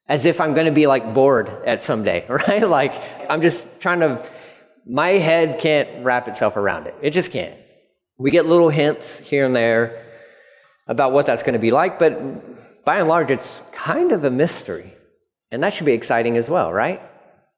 As 0.09 0.25
if 0.25 0.41
I'm 0.41 0.55
going 0.55 0.65
to 0.65 0.71
be 0.71 0.87
like 0.87 1.13
bored 1.13 1.47
at 1.65 1.83
some 1.83 2.03
day, 2.03 2.25
right? 2.27 2.67
Like 2.67 2.93
I'm 3.29 3.41
just 3.41 3.79
trying 3.79 3.99
to, 4.01 4.25
my 4.85 5.09
head 5.09 5.59
can't 5.59 6.03
wrap 6.03 6.27
itself 6.27 6.57
around 6.57 6.87
it. 6.87 6.95
It 7.01 7.11
just 7.11 7.31
can't. 7.31 7.55
We 8.17 8.31
get 8.31 8.45
little 8.45 8.69
hints 8.69 9.19
here 9.19 9.45
and 9.45 9.55
there 9.55 10.05
about 10.87 11.13
what 11.13 11.27
that's 11.27 11.43
going 11.43 11.53
to 11.53 11.59
be 11.59 11.71
like, 11.71 11.99
but 11.99 12.83
by 12.83 12.99
and 12.99 13.07
large, 13.07 13.29
it's 13.29 13.61
kind 13.71 14.11
of 14.11 14.23
a 14.23 14.31
mystery. 14.31 14.93
And 15.51 15.63
that 15.63 15.73
should 15.73 15.85
be 15.85 15.93
exciting 15.93 16.35
as 16.35 16.49
well, 16.49 16.73
right? 16.73 16.99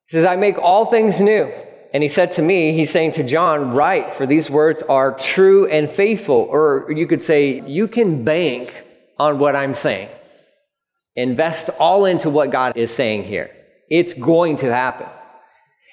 He 0.08 0.12
says, 0.12 0.25
I 0.25 0.36
make 0.36 0.58
all 0.58 0.86
things 0.86 1.22
new. 1.22 1.51
And 1.93 2.03
he 2.03 2.10
said 2.10 2.34
to 2.34 2.41
me, 2.41 2.74
he's 2.74 2.89
saying 2.89 3.12
to 3.13 3.24
John, 3.24 3.72
write, 3.72 4.13
for 4.13 4.25
these 4.25 4.50
words 4.50 4.81
are 4.84 5.13
true 5.13 5.67
and 5.67 5.89
faithful. 5.89 6.48
Or 6.50 6.91
you 6.93 7.08
could 7.08 7.24
say, 7.24 7.62
you 7.62 7.88
can 7.88 8.24
bank 8.24 8.84
on 9.17 9.39
what 9.39 9.55
I'm 9.55 9.74
saying. 9.74 10.10
Invest 11.15 11.70
all 11.80 12.06
into 12.06 12.30
what 12.30 12.51
God 12.51 12.77
is 12.77 12.94
saying 12.94 13.24
here. 13.24 13.51
It's 13.89 14.13
going 14.13 14.58
to 14.58 14.74
happen. 14.74 15.08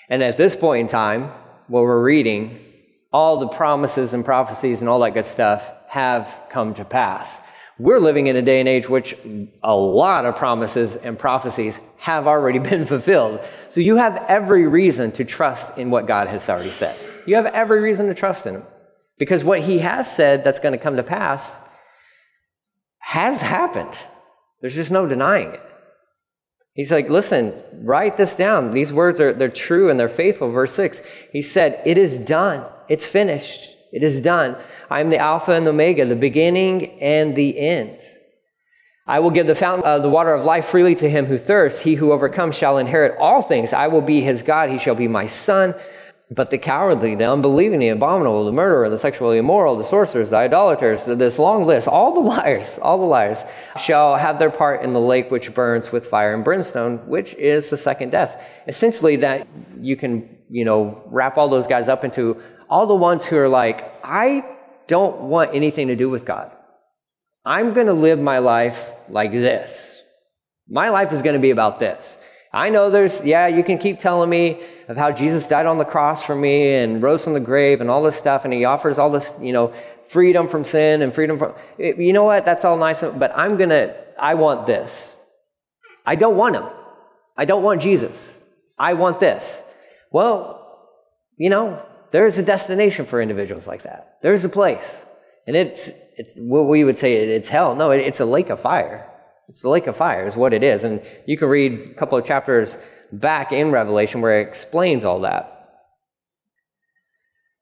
And 0.08 0.22
at 0.22 0.36
this 0.36 0.54
point 0.54 0.82
in 0.82 0.86
time, 0.86 1.32
what 1.66 1.82
we're 1.82 2.02
reading, 2.02 2.64
all 3.12 3.38
the 3.38 3.48
promises 3.48 4.14
and 4.14 4.24
prophecies 4.24 4.80
and 4.80 4.88
all 4.88 5.00
that 5.00 5.14
good 5.14 5.24
stuff 5.24 5.70
have 5.88 6.44
come 6.50 6.74
to 6.74 6.84
pass. 6.84 7.40
We're 7.78 8.00
living 8.00 8.26
in 8.26 8.36
a 8.36 8.42
day 8.42 8.60
and 8.60 8.68
age 8.68 8.88
which 8.88 9.16
a 9.62 9.74
lot 9.74 10.26
of 10.26 10.36
promises 10.36 10.96
and 10.96 11.18
prophecies 11.18 11.80
have 11.98 12.26
already 12.26 12.58
been 12.70 12.86
fulfilled. 12.86 13.40
So 13.68 13.80
you 13.80 13.96
have 13.96 14.24
every 14.28 14.66
reason 14.66 15.12
to 15.12 15.24
trust 15.24 15.78
in 15.78 15.90
what 15.90 16.06
God 16.06 16.28
has 16.28 16.48
already 16.48 16.70
said. 16.70 16.98
You 17.26 17.36
have 17.36 17.46
every 17.46 17.80
reason 17.80 18.06
to 18.06 18.14
trust 18.14 18.46
in 18.46 18.56
Him. 18.56 18.64
Because 19.18 19.44
what 19.44 19.60
He 19.60 19.78
has 19.78 20.10
said 20.10 20.44
that's 20.44 20.60
going 20.60 20.72
to 20.72 20.78
come 20.78 20.96
to 20.96 21.02
pass 21.02 21.60
has 23.00 23.42
happened. 23.42 23.96
There's 24.60 24.74
just 24.74 24.90
no 24.90 25.06
denying 25.06 25.50
it. 25.52 25.62
He's 26.74 26.92
like, 26.92 27.08
listen, 27.08 27.52
write 27.72 28.16
this 28.16 28.36
down. 28.36 28.72
These 28.72 28.92
words 28.92 29.20
are 29.20 29.32
they're 29.32 29.48
true 29.48 29.90
and 29.90 29.98
they're 29.98 30.08
faithful. 30.08 30.50
Verse 30.50 30.72
6. 30.74 31.02
He 31.32 31.42
said, 31.42 31.82
It 31.84 31.98
is 31.98 32.18
done. 32.18 32.64
It's 32.88 33.08
finished. 33.08 33.76
It 33.92 34.02
is 34.02 34.20
done. 34.20 34.56
I 34.90 35.00
am 35.00 35.10
the 35.10 35.18
Alpha 35.18 35.52
and 35.52 35.66
the 35.66 35.70
Omega, 35.70 36.04
the 36.04 36.14
beginning 36.14 37.00
and 37.00 37.34
the 37.34 37.58
end. 37.58 37.98
I 39.08 39.20
will 39.20 39.30
give 39.30 39.46
the 39.46 39.54
fountain 39.54 39.86
of 39.86 40.02
the 40.02 40.08
water 40.10 40.34
of 40.34 40.44
life 40.44 40.66
freely 40.66 40.94
to 40.96 41.08
him 41.08 41.26
who 41.26 41.38
thirsts. 41.38 41.80
He 41.80 41.94
who 41.94 42.12
overcomes 42.12 42.56
shall 42.56 42.78
inherit 42.78 43.16
all 43.18 43.40
things. 43.40 43.72
I 43.72 43.88
will 43.88 44.02
be 44.02 44.20
his 44.20 44.42
God. 44.42 44.68
He 44.68 44.78
shall 44.78 44.94
be 44.94 45.08
my 45.08 45.26
son. 45.26 45.74
But 46.30 46.50
the 46.50 46.58
cowardly, 46.58 47.14
the 47.14 47.24
unbelieving, 47.24 47.78
the 47.78 47.88
abominable, 47.88 48.44
the 48.44 48.52
murderer, 48.52 48.90
the 48.90 48.98
sexually 48.98 49.38
immoral, 49.38 49.76
the 49.76 49.84
sorcerers, 49.84 50.30
the 50.30 50.36
idolaters, 50.36 51.06
this 51.06 51.38
long 51.38 51.64
list, 51.64 51.88
all 51.88 52.12
the 52.12 52.20
liars, 52.36 52.78
all 52.82 52.98
the 52.98 53.06
liars, 53.06 53.44
shall 53.80 54.16
have 54.16 54.38
their 54.38 54.50
part 54.50 54.82
in 54.82 54.92
the 54.92 55.00
lake 55.00 55.30
which 55.30 55.54
burns 55.54 55.90
with 55.90 56.06
fire 56.06 56.34
and 56.34 56.44
brimstone, 56.44 56.98
which 57.08 57.34
is 57.34 57.70
the 57.70 57.78
second 57.78 58.10
death. 58.10 58.44
Essentially, 58.66 59.16
that 59.16 59.48
you 59.80 59.96
can, 59.96 60.28
you 60.50 60.66
know, 60.66 61.02
wrap 61.06 61.38
all 61.38 61.48
those 61.48 61.66
guys 61.66 61.88
up 61.88 62.04
into 62.04 62.40
all 62.68 62.86
the 62.86 62.94
ones 62.94 63.24
who 63.24 63.38
are 63.38 63.48
like, 63.48 63.90
I 64.04 64.44
don't 64.86 65.20
want 65.22 65.54
anything 65.54 65.88
to 65.88 65.96
do 65.96 66.10
with 66.10 66.26
God. 66.26 66.52
I'm 67.44 67.72
going 67.72 67.86
to 67.86 67.94
live 67.94 68.18
my 68.18 68.38
life 68.38 68.92
like 69.08 69.32
this. 69.32 70.02
My 70.68 70.90
life 70.90 71.12
is 71.12 71.22
going 71.22 71.34
to 71.34 71.40
be 71.40 71.50
about 71.50 71.78
this. 71.78 72.18
I 72.52 72.70
know 72.70 72.90
there's, 72.90 73.24
yeah, 73.24 73.46
you 73.46 73.62
can 73.62 73.78
keep 73.78 73.98
telling 73.98 74.30
me 74.30 74.62
of 74.88 74.96
how 74.96 75.12
Jesus 75.12 75.46
died 75.46 75.66
on 75.66 75.76
the 75.76 75.84
cross 75.84 76.24
for 76.24 76.34
me 76.34 76.74
and 76.74 77.02
rose 77.02 77.24
from 77.24 77.34
the 77.34 77.40
grave 77.40 77.80
and 77.80 77.90
all 77.90 78.02
this 78.02 78.16
stuff, 78.16 78.44
and 78.44 78.54
he 78.54 78.64
offers 78.64 78.98
all 78.98 79.10
this, 79.10 79.34
you 79.40 79.52
know, 79.52 79.72
freedom 80.06 80.48
from 80.48 80.64
sin 80.64 81.02
and 81.02 81.14
freedom 81.14 81.38
from, 81.38 81.54
you 81.78 82.12
know 82.12 82.24
what, 82.24 82.46
that's 82.46 82.64
all 82.64 82.78
nice, 82.78 83.02
but 83.02 83.32
I'm 83.34 83.58
to, 83.58 83.94
I 84.18 84.34
want 84.34 84.66
this. 84.66 85.16
I 86.06 86.14
don't 86.14 86.36
want 86.36 86.56
him. 86.56 86.64
I 87.36 87.44
don't 87.44 87.62
want 87.62 87.82
Jesus. 87.82 88.38
I 88.78 88.94
want 88.94 89.20
this. 89.20 89.62
Well, 90.10 90.88
you 91.36 91.50
know, 91.50 91.82
there 92.10 92.24
is 92.24 92.38
a 92.38 92.42
destination 92.42 93.04
for 93.04 93.20
individuals 93.20 93.66
like 93.66 93.82
that. 93.82 94.16
There's 94.22 94.44
a 94.44 94.48
place. 94.48 95.04
And 95.46 95.54
it's, 95.54 95.90
it's 96.16 96.34
what 96.38 96.62
we 96.62 96.84
would 96.84 96.98
say 96.98 97.14
it's 97.14 97.48
hell. 97.48 97.74
No, 97.74 97.90
it's 97.90 98.20
a 98.20 98.24
lake 98.24 98.48
of 98.48 98.60
fire. 98.60 99.06
It's 99.48 99.62
the 99.62 99.70
lake 99.70 99.86
of 99.86 99.96
fire, 99.96 100.26
is 100.26 100.36
what 100.36 100.52
it 100.52 100.62
is. 100.62 100.84
And 100.84 101.00
you 101.26 101.38
can 101.38 101.48
read 101.48 101.72
a 101.72 101.94
couple 101.94 102.18
of 102.18 102.24
chapters 102.24 102.78
back 103.12 103.52
in 103.52 103.70
Revelation 103.70 104.20
where 104.20 104.40
it 104.40 104.46
explains 104.46 105.04
all 105.04 105.20
that. 105.20 105.54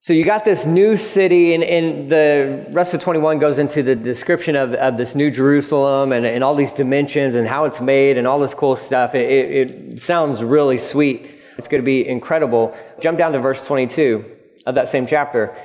So 0.01 0.13
you 0.13 0.25
got 0.25 0.45
this 0.45 0.67
new 0.67 0.97
city, 0.97 1.53
and, 1.55 1.65
and, 1.65 2.13
the 2.13 2.67
rest 2.71 2.95
of 2.95 3.01
21 3.01 3.41
goes 3.41 3.59
into 3.59 3.83
the 3.83 3.97
description 3.97 4.55
of, 4.55 4.73
of 4.75 4.97
this 4.97 5.17
new 5.17 5.33
Jerusalem 5.33 6.13
and, 6.13 6.25
and 6.25 6.45
all 6.45 6.55
these 6.55 6.73
dimensions 6.73 7.35
and 7.35 7.49
how 7.49 7.65
it's 7.65 7.81
made 7.81 8.17
and 8.17 8.25
all 8.25 8.39
this 8.39 8.55
cool 8.55 8.77
stuff. 8.77 9.17
It, 9.17 9.29
it, 9.29 9.71
it 9.71 10.01
sounds 10.01 10.45
really 10.45 10.79
sweet. 10.79 11.29
It's 11.59 11.67
going 11.67 11.83
to 11.83 11.85
be 11.85 12.07
incredible. 12.07 12.77
Jump 13.01 13.19
down 13.19 13.33
to 13.33 13.41
verse 13.41 13.67
22 13.67 14.25
of 14.67 14.77
that 14.77 14.89
same 14.89 15.07
chapter. 15.07 15.57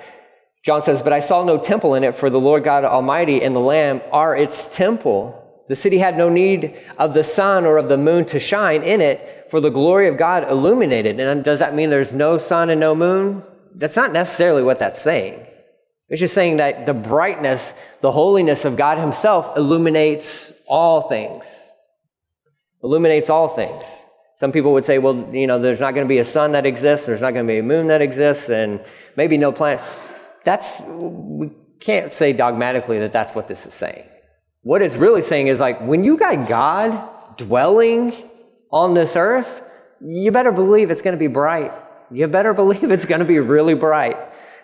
John 0.64 0.82
says, 0.82 1.04
But 1.04 1.14
I 1.14 1.20
saw 1.20 1.44
no 1.44 1.60
temple 1.60 1.94
in 1.94 2.04
it, 2.04 2.16
for 2.16 2.32
the 2.32 2.40
Lord 2.40 2.64
God 2.64 2.84
Almighty 2.84 3.44
and 3.44 3.56
the 3.56 3.60
Lamb 3.60 4.02
are 4.12 4.36
its 4.36 4.76
temple. 4.76 5.41
The 5.72 5.78
city 5.78 6.00
had 6.00 6.18
no 6.18 6.28
need 6.28 6.78
of 7.00 7.14
the 7.14 7.24
sun 7.24 7.66
or 7.66 7.78
of 7.78 7.88
the 7.88 7.96
moon 7.96 8.26
to 8.26 8.42
shine 8.42 8.84
in 8.84 9.00
it, 9.00 9.48
for 9.50 9.62
the 9.62 9.70
glory 9.70 10.10
of 10.10 10.18
God 10.18 10.52
illuminated. 10.52 11.18
And 11.18 11.46
does 11.46 11.60
that 11.60 11.74
mean 11.74 11.90
there's 11.90 12.12
no 12.12 12.38
sun 12.38 12.70
and 12.70 12.78
no 12.78 12.94
moon? 12.94 13.42
That's 13.76 13.96
not 13.96 14.12
necessarily 14.12 14.64
what 14.64 14.80
that's 14.80 15.02
saying. 15.02 15.48
It's 16.10 16.20
just 16.20 16.34
saying 16.34 16.58
that 16.58 16.86
the 16.86 16.94
brightness, 16.94 17.74
the 18.02 18.12
holiness 18.12 18.66
of 18.66 18.76
God 18.76 18.98
Himself 18.98 19.56
illuminates 19.56 20.52
all 20.68 21.04
things. 21.08 21.64
Illuminates 22.84 23.30
all 23.30 23.48
things. 23.48 24.04
Some 24.36 24.52
people 24.52 24.74
would 24.74 24.84
say, 24.84 25.00
well, 25.00 25.34
you 25.34 25.48
know, 25.48 25.58
there's 25.58 25.80
not 25.80 25.96
going 25.96 26.06
to 26.06 26.10
be 26.10 26.18
a 26.18 26.26
sun 26.26 26.52
that 26.52 26.66
exists, 26.66 27.06
there's 27.06 27.22
not 27.22 27.34
going 27.34 27.48
to 27.48 27.54
be 27.54 27.60
a 27.60 27.64
moon 27.64 27.88
that 27.88 28.02
exists, 28.02 28.50
and 28.50 28.84
maybe 29.16 29.38
no 29.38 29.54
planet. 29.54 29.82
That's, 30.44 30.82
we 30.86 31.50
can't 31.80 32.12
say 32.12 32.34
dogmatically 32.34 33.00
that 33.00 33.14
that's 33.14 33.34
what 33.34 33.48
this 33.48 33.66
is 33.66 33.74
saying. 33.74 34.11
What 34.64 34.82
it's 34.82 34.96
really 34.96 35.22
saying 35.22 35.48
is 35.48 35.60
like, 35.60 35.82
when 35.82 36.04
you 36.04 36.18
got 36.18 36.48
God 36.48 37.38
dwelling 37.38 38.14
on 38.72 38.94
this 38.94 39.16
earth, 39.16 39.62
you 40.00 40.32
better 40.32 40.52
believe 40.52 40.92
it's 40.92 41.02
going 41.02 41.16
to 41.16 41.20
be 41.20 41.28
bright. 41.28 41.72
You 42.12 42.28
better 42.28 42.54
believe 42.62 42.92
it's 42.92 43.06
going 43.06 43.20
to 43.20 43.26
be 43.26 43.40
really 43.40 43.74
bright. 43.74 44.18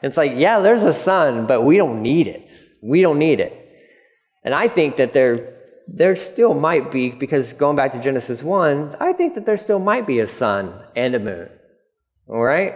It's 0.04 0.18
like, 0.18 0.34
yeah, 0.36 0.60
there's 0.60 0.84
a 0.84 0.94
sun, 0.94 1.48
but 1.48 1.64
we 1.64 1.78
don't 1.78 2.02
need 2.02 2.28
it. 2.28 2.52
We 2.82 3.02
don't 3.02 3.18
need 3.18 3.40
it. 3.40 3.54
And 4.44 4.54
I 4.54 4.68
think 4.68 4.98
that 4.98 5.14
there 5.14 5.58
there 5.88 6.16
still 6.16 6.54
might 6.54 6.92
be, 6.92 7.10
because 7.10 7.54
going 7.54 7.78
back 7.78 7.94
to 7.94 8.02
Genesis 8.02 8.44
1, 8.44 8.98
I 9.00 9.14
think 9.14 9.36
that 9.36 9.46
there 9.46 9.58
still 9.58 9.80
might 9.80 10.06
be 10.06 10.20
a 10.20 10.28
sun 10.28 10.84
and 10.96 11.16
a 11.16 11.20
moon. 11.20 11.50
All 12.28 12.44
right? 12.44 12.76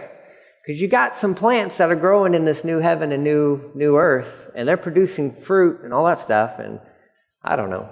Because 0.64 0.80
you 0.80 0.88
got 0.88 1.14
some 1.14 1.34
plants 1.34 1.76
that 1.76 1.90
are 1.90 1.96
growing 1.96 2.34
in 2.34 2.46
this 2.46 2.64
new 2.64 2.78
heaven 2.78 3.12
and 3.12 3.22
new, 3.22 3.70
new 3.74 3.96
earth, 3.96 4.50
and 4.54 4.66
they're 4.66 4.78
producing 4.78 5.30
fruit 5.30 5.82
and 5.84 5.92
all 5.92 6.06
that 6.06 6.20
stuff. 6.20 6.58
And 6.58 6.80
I 7.44 7.56
don't 7.56 7.70
know. 7.70 7.88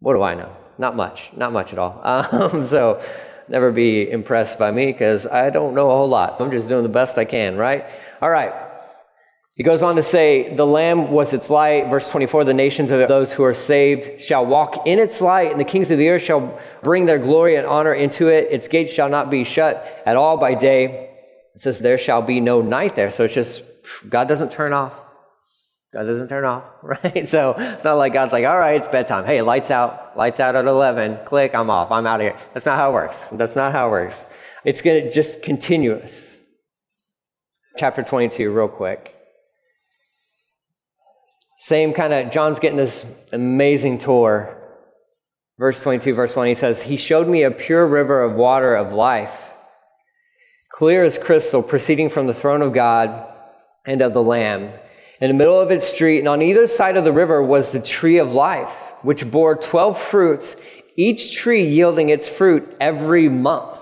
What 0.00 0.14
do 0.14 0.22
I 0.22 0.34
know? 0.34 0.54
Not 0.78 0.94
much. 0.94 1.32
Not 1.34 1.52
much 1.52 1.72
at 1.72 1.78
all. 1.78 2.00
Um, 2.32 2.64
so 2.64 3.02
never 3.48 3.70
be 3.72 4.10
impressed 4.10 4.58
by 4.58 4.70
me 4.70 4.86
because 4.86 5.26
I 5.26 5.50
don't 5.50 5.74
know 5.74 5.90
a 5.90 5.94
whole 5.94 6.08
lot. 6.08 6.40
I'm 6.40 6.50
just 6.50 6.68
doing 6.68 6.82
the 6.82 6.88
best 6.88 7.16
I 7.18 7.24
can, 7.24 7.56
right? 7.56 7.86
All 8.20 8.30
right. 8.30 8.52
He 9.56 9.62
goes 9.62 9.82
on 9.82 9.96
to 9.96 10.02
say, 10.02 10.54
The 10.54 10.66
Lamb 10.66 11.10
was 11.10 11.32
its 11.32 11.48
light. 11.48 11.88
Verse 11.88 12.10
24 12.10 12.44
The 12.44 12.52
nations 12.54 12.90
of 12.90 13.08
those 13.08 13.32
who 13.32 13.42
are 13.42 13.54
saved 13.54 14.20
shall 14.20 14.44
walk 14.44 14.86
in 14.86 14.98
its 14.98 15.22
light, 15.22 15.50
and 15.50 15.58
the 15.58 15.64
kings 15.64 15.90
of 15.90 15.96
the 15.96 16.10
earth 16.10 16.22
shall 16.22 16.60
bring 16.82 17.06
their 17.06 17.18
glory 17.18 17.56
and 17.56 17.66
honor 17.66 17.94
into 17.94 18.28
it. 18.28 18.48
Its 18.50 18.68
gates 18.68 18.92
shall 18.92 19.08
not 19.08 19.30
be 19.30 19.44
shut 19.44 20.02
at 20.04 20.16
all 20.16 20.36
by 20.36 20.54
day. 20.54 21.10
It 21.54 21.60
says, 21.60 21.78
There 21.78 21.96
shall 21.96 22.20
be 22.20 22.38
no 22.38 22.60
night 22.60 22.96
there. 22.96 23.10
So 23.10 23.24
it's 23.24 23.32
just, 23.32 23.62
God 24.10 24.28
doesn't 24.28 24.52
turn 24.52 24.74
off. 24.74 25.05
God 25.96 26.04
doesn't 26.04 26.28
turn 26.28 26.44
off, 26.44 26.64
right? 26.82 27.26
So 27.26 27.54
it's 27.56 27.82
not 27.82 27.94
like 27.94 28.12
God's 28.12 28.30
like, 28.30 28.44
all 28.44 28.58
right, 28.58 28.76
it's 28.76 28.86
bedtime. 28.86 29.24
Hey, 29.24 29.40
lights 29.40 29.70
out, 29.70 30.14
lights 30.14 30.40
out 30.40 30.54
at 30.54 30.66
11. 30.66 31.20
Click, 31.24 31.54
I'm 31.54 31.70
off. 31.70 31.90
I'm 31.90 32.06
out 32.06 32.20
of 32.20 32.26
here. 32.26 32.38
That's 32.52 32.66
not 32.66 32.76
how 32.76 32.90
it 32.90 32.92
works. 32.92 33.28
That's 33.28 33.56
not 33.56 33.72
how 33.72 33.88
it 33.88 33.92
works. 33.92 34.26
It's 34.62 34.82
going 34.82 35.04
to 35.04 35.10
just 35.10 35.42
continuous. 35.42 36.38
Chapter 37.78 38.02
22, 38.02 38.52
real 38.52 38.68
quick. 38.68 39.16
Same 41.56 41.94
kind 41.94 42.12
of, 42.12 42.30
John's 42.30 42.58
getting 42.58 42.76
this 42.76 43.06
amazing 43.32 43.96
tour. 43.96 44.54
Verse 45.58 45.82
22, 45.82 46.12
verse 46.12 46.36
1, 46.36 46.46
he 46.46 46.54
says, 46.54 46.82
He 46.82 46.98
showed 46.98 47.26
me 47.26 47.42
a 47.42 47.50
pure 47.50 47.86
river 47.86 48.22
of 48.22 48.34
water 48.34 48.74
of 48.74 48.92
life, 48.92 49.40
clear 50.72 51.04
as 51.04 51.16
crystal, 51.16 51.62
proceeding 51.62 52.10
from 52.10 52.26
the 52.26 52.34
throne 52.34 52.60
of 52.60 52.74
God 52.74 53.32
and 53.86 54.02
of 54.02 54.12
the 54.12 54.22
Lamb. 54.22 54.72
In 55.20 55.28
the 55.28 55.34
middle 55.34 55.60
of 55.60 55.70
its 55.70 55.86
street, 55.86 56.18
and 56.18 56.28
on 56.28 56.42
either 56.42 56.66
side 56.66 56.96
of 56.96 57.04
the 57.04 57.12
river 57.12 57.42
was 57.42 57.72
the 57.72 57.80
tree 57.80 58.18
of 58.18 58.32
life, 58.32 58.70
which 59.02 59.30
bore 59.30 59.56
12 59.56 59.98
fruits, 59.98 60.56
each 60.96 61.34
tree 61.34 61.64
yielding 61.64 62.08
its 62.08 62.28
fruit 62.28 62.76
every 62.80 63.28
month. 63.28 63.78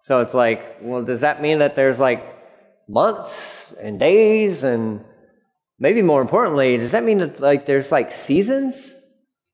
So 0.00 0.20
it's 0.20 0.34
like, 0.34 0.78
well, 0.80 1.02
does 1.02 1.22
that 1.22 1.42
mean 1.42 1.58
that 1.58 1.74
there's 1.74 1.98
like 1.98 2.24
months 2.88 3.72
and 3.80 3.98
days 3.98 4.62
and 4.62 5.04
Maybe 5.78 6.00
more 6.00 6.22
importantly, 6.22 6.78
does 6.78 6.92
that 6.92 7.04
mean 7.04 7.18
that 7.18 7.40
like 7.40 7.66
there's 7.66 7.92
like 7.92 8.10
seasons? 8.10 8.94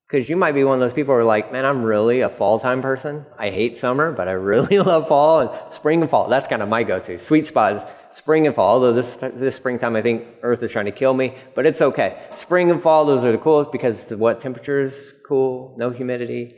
Because 0.06 0.28
you 0.28 0.36
might 0.36 0.52
be 0.52 0.62
one 0.62 0.74
of 0.74 0.80
those 0.80 0.92
people 0.92 1.14
who 1.14 1.20
are 1.20 1.24
like, 1.24 1.50
man, 1.52 1.64
I'm 1.64 1.82
really 1.82 2.20
a 2.20 2.28
fall 2.28 2.60
time 2.60 2.80
person. 2.80 3.26
I 3.38 3.50
hate 3.50 3.76
summer, 3.76 4.12
but 4.12 4.28
I 4.28 4.32
really 4.32 4.78
love 4.90 5.08
fall 5.08 5.40
and 5.40 5.72
spring 5.72 6.00
and 6.00 6.10
fall. 6.10 6.28
That's 6.28 6.46
kind 6.46 6.62
of 6.62 6.68
my 6.68 6.84
go-to. 6.84 7.18
Sweet 7.18 7.46
spot 7.46 7.74
is 7.74 7.82
spring 8.12 8.47
and 8.47 8.54
fall. 8.54 8.75
Although 8.75 8.92
this 8.92 9.16
this 9.16 9.57
springtime, 9.57 9.97
I 9.97 10.02
think 10.02 10.25
Earth 10.42 10.62
is 10.62 10.71
trying 10.71 10.87
to 10.87 10.92
kill 10.92 11.14
me, 11.14 11.35
but 11.54 11.66
it's 11.66 11.81
okay. 11.81 12.23
Spring 12.31 12.71
and 12.71 12.83
fall, 12.83 13.04
those 13.04 13.25
are 13.25 13.33
the 13.33 13.38
coolest 13.38 13.73
because 13.73 14.07
the, 14.07 14.16
what 14.16 14.40
temperatures 14.40 15.12
cool, 15.26 15.75
no 15.78 15.90
humidity. 15.90 16.57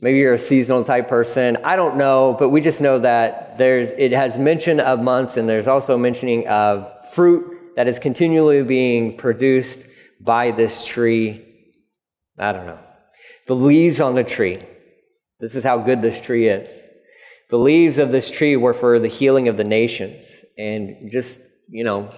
Maybe 0.00 0.18
you're 0.18 0.34
a 0.34 0.38
seasonal 0.38 0.82
type 0.82 1.08
person. 1.08 1.58
I 1.62 1.76
don't 1.76 1.96
know, 1.96 2.34
but 2.36 2.48
we 2.48 2.60
just 2.60 2.80
know 2.80 2.98
that 2.98 3.56
there's 3.58 3.92
it 3.92 4.12
has 4.12 4.38
mention 4.38 4.80
of 4.80 5.00
months 5.00 5.36
and 5.36 5.48
there's 5.48 5.68
also 5.68 5.96
mentioning 5.96 6.48
of 6.48 6.90
fruit 7.14 7.76
that 7.76 7.88
is 7.88 7.98
continually 7.98 8.62
being 8.62 9.16
produced 9.16 9.86
by 10.20 10.50
this 10.50 10.84
tree. 10.84 11.44
I 12.38 12.52
don't 12.52 12.66
know. 12.66 12.78
The 13.46 13.56
leaves 13.56 14.00
on 14.00 14.14
the 14.14 14.24
tree. 14.24 14.58
This 15.40 15.54
is 15.54 15.64
how 15.64 15.78
good 15.78 16.02
this 16.02 16.20
tree 16.20 16.46
is. 16.46 16.88
The 17.50 17.58
leaves 17.58 17.98
of 17.98 18.10
this 18.10 18.30
tree 18.30 18.56
were 18.56 18.74
for 18.74 18.98
the 18.98 19.08
healing 19.08 19.48
of 19.48 19.56
the 19.56 19.64
nations. 19.64 20.41
And 20.58 21.10
just, 21.10 21.40
you 21.68 21.84
know, 21.84 22.10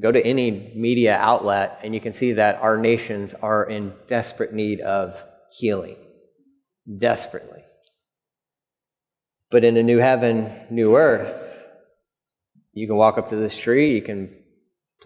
go 0.00 0.12
to 0.12 0.24
any 0.24 0.72
media 0.74 1.16
outlet 1.18 1.80
and 1.82 1.94
you 1.94 2.00
can 2.00 2.12
see 2.12 2.32
that 2.34 2.56
our 2.56 2.76
nations 2.76 3.34
are 3.34 3.64
in 3.64 3.92
desperate 4.06 4.52
need 4.52 4.80
of 4.80 5.22
healing. 5.50 5.96
Desperately. 6.98 7.62
But 9.50 9.64
in 9.64 9.76
a 9.76 9.82
new 9.82 9.98
heaven, 9.98 10.52
new 10.70 10.96
earth, 10.96 11.66
you 12.72 12.86
can 12.86 12.96
walk 12.96 13.16
up 13.16 13.28
to 13.28 13.36
this 13.36 13.56
tree, 13.56 13.94
you 13.94 14.02
can 14.02 14.36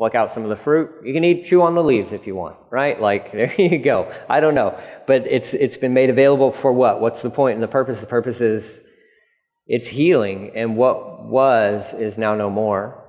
pluck 0.01 0.15
out 0.15 0.31
some 0.31 0.45
of 0.45 0.49
the 0.49 0.57
fruit. 0.57 0.91
You 1.05 1.13
can 1.13 1.25
eat, 1.25 1.45
chew 1.45 1.61
on 1.63 1.75
the 1.75 1.85
leaves 1.85 2.13
if 2.13 2.27
you 2.27 2.35
want, 2.35 2.57
right? 2.71 2.99
Like, 3.01 3.33
there 3.33 3.55
you 3.61 3.79
go. 3.79 4.13
I 4.29 4.41
don't 4.41 4.55
know. 4.55 4.79
But 5.07 5.27
it's, 5.27 5.55
it's 5.55 5.77
been 5.77 5.95
made 5.95 6.11
available 6.11 6.53
for 6.53 6.73
what? 6.73 7.01
What's 7.01 7.23
the 7.23 7.31
point 7.31 7.55
and 7.55 7.63
the 7.63 7.69
purpose? 7.69 8.01
The 8.01 8.07
purpose 8.07 8.41
is 8.41 8.83
it's 9.71 9.87
healing, 9.87 10.51
and 10.57 10.77
what 10.77 11.23
was 11.23 11.95
is 11.95 12.19
now 12.19 12.35
no 12.35 12.51
more. 12.51 13.05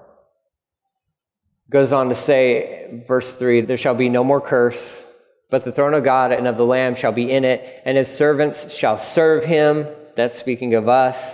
Goes 1.71 1.91
on 1.91 2.09
to 2.09 2.13
say, 2.15 3.03
verse 3.07 3.33
3 3.33 3.61
there 3.61 3.77
shall 3.77 3.95
be 3.95 4.09
no 4.09 4.23
more 4.23 4.39
curse, 4.39 5.07
but 5.49 5.65
the 5.65 5.71
throne 5.71 5.95
of 5.95 6.03
God 6.03 6.31
and 6.31 6.47
of 6.47 6.57
the 6.57 6.65
Lamb 6.65 6.93
shall 6.93 7.11
be 7.11 7.31
in 7.31 7.45
it, 7.45 7.81
and 7.83 7.97
his 7.97 8.15
servants 8.15 8.71
shall 8.71 8.99
serve 8.99 9.43
him. 9.43 9.87
That's 10.15 10.37
speaking 10.37 10.75
of 10.75 10.87
us. 10.87 11.33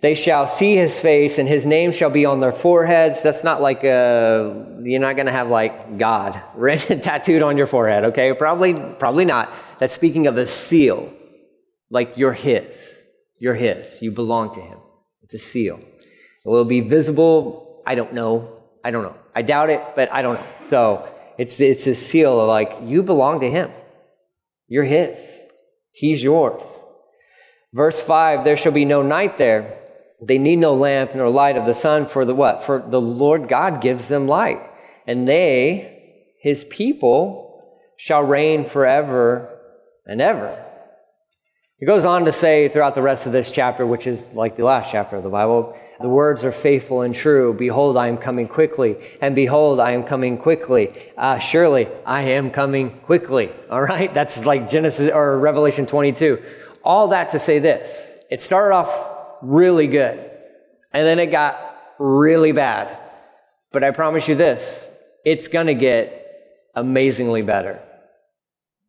They 0.00 0.16
shall 0.16 0.48
see 0.48 0.74
his 0.74 0.98
face, 0.98 1.38
and 1.38 1.48
his 1.48 1.64
name 1.64 1.92
shall 1.92 2.10
be 2.10 2.26
on 2.26 2.40
their 2.40 2.50
foreheads. 2.50 3.22
That's 3.22 3.44
not 3.44 3.62
like 3.62 3.84
a, 3.84 4.80
you're 4.82 5.00
not 5.00 5.14
going 5.14 5.26
to 5.26 5.32
have 5.32 5.48
like 5.48 5.98
God 5.98 6.42
written, 6.56 7.00
tattooed 7.00 7.42
on 7.42 7.56
your 7.56 7.68
forehead, 7.68 8.06
okay? 8.06 8.32
Probably, 8.32 8.74
probably 8.74 9.24
not. 9.24 9.54
That's 9.78 9.94
speaking 9.94 10.26
of 10.26 10.36
a 10.36 10.48
seal. 10.48 11.12
Like 11.90 12.16
you're 12.16 12.32
his. 12.32 12.97
You're 13.38 13.54
his. 13.54 14.00
You 14.02 14.10
belong 14.10 14.52
to 14.54 14.60
him. 14.60 14.78
It's 15.22 15.34
a 15.34 15.38
seal. 15.38 15.78
It 15.78 16.48
will 16.48 16.64
be 16.64 16.80
visible. 16.80 17.82
I 17.86 17.94
don't 17.94 18.12
know. 18.12 18.62
I 18.84 18.90
don't 18.90 19.02
know. 19.02 19.16
I 19.34 19.42
doubt 19.42 19.70
it, 19.70 19.82
but 19.94 20.12
I 20.12 20.22
don't 20.22 20.34
know. 20.34 20.46
So 20.62 21.08
it's, 21.38 21.60
it's 21.60 21.86
a 21.86 21.94
seal 21.94 22.40
of 22.40 22.48
like, 22.48 22.78
you 22.82 23.02
belong 23.02 23.40
to 23.40 23.50
him. 23.50 23.70
You're 24.66 24.84
his. 24.84 25.40
He's 25.92 26.22
yours. 26.22 26.84
Verse 27.72 28.00
5 28.00 28.44
There 28.44 28.56
shall 28.56 28.72
be 28.72 28.84
no 28.84 29.02
night 29.02 29.38
there 29.38 29.78
they 30.20 30.38
need 30.38 30.56
no 30.56 30.74
lamp 30.74 31.14
nor 31.14 31.30
light 31.30 31.56
of 31.56 31.64
the 31.64 31.74
sun 31.74 32.06
for 32.06 32.24
the 32.24 32.34
what? 32.34 32.64
For 32.64 32.84
the 32.84 33.00
Lord 33.00 33.48
God 33.48 33.80
gives 33.80 34.08
them 34.08 34.26
light. 34.26 34.58
And 35.06 35.28
they, 35.28 36.32
his 36.40 36.64
people, 36.64 37.64
shall 37.96 38.22
reign 38.22 38.64
forever 38.64 39.58
and 40.06 40.20
ever. 40.20 40.64
It 41.80 41.86
goes 41.86 42.04
on 42.04 42.24
to 42.24 42.32
say 42.32 42.68
throughout 42.68 42.96
the 42.96 43.02
rest 43.02 43.26
of 43.26 43.32
this 43.32 43.52
chapter, 43.52 43.86
which 43.86 44.08
is 44.08 44.34
like 44.34 44.56
the 44.56 44.64
last 44.64 44.90
chapter 44.90 45.16
of 45.16 45.22
the 45.22 45.30
Bible, 45.30 45.78
the 46.00 46.08
words 46.08 46.44
are 46.44 46.50
faithful 46.50 47.02
and 47.02 47.14
true. 47.14 47.54
Behold, 47.54 47.96
I 47.96 48.08
am 48.08 48.18
coming 48.18 48.48
quickly. 48.48 48.96
And 49.20 49.36
behold, 49.36 49.78
I 49.78 49.92
am 49.92 50.02
coming 50.02 50.38
quickly. 50.38 50.92
Uh, 51.16 51.38
surely, 51.38 51.86
I 52.04 52.22
am 52.22 52.50
coming 52.50 52.98
quickly. 53.00 53.50
All 53.70 53.82
right? 53.82 54.12
That's 54.12 54.44
like 54.44 54.68
Genesis 54.68 55.10
or 55.12 55.38
Revelation 55.38 55.86
22. 55.86 56.42
All 56.82 57.08
that 57.08 57.30
to 57.30 57.38
say 57.38 57.60
this. 57.60 58.12
It 58.28 58.40
started 58.40 58.74
off 58.74 59.38
really 59.40 59.86
good. 59.86 60.18
And 60.92 61.06
then 61.06 61.20
it 61.20 61.26
got 61.26 61.60
really 61.98 62.52
bad. 62.52 62.96
But 63.70 63.84
I 63.84 63.92
promise 63.92 64.26
you 64.26 64.34
this 64.34 64.88
it's 65.24 65.46
going 65.46 65.66
to 65.68 65.74
get 65.74 66.70
amazingly 66.74 67.42
better. 67.42 67.80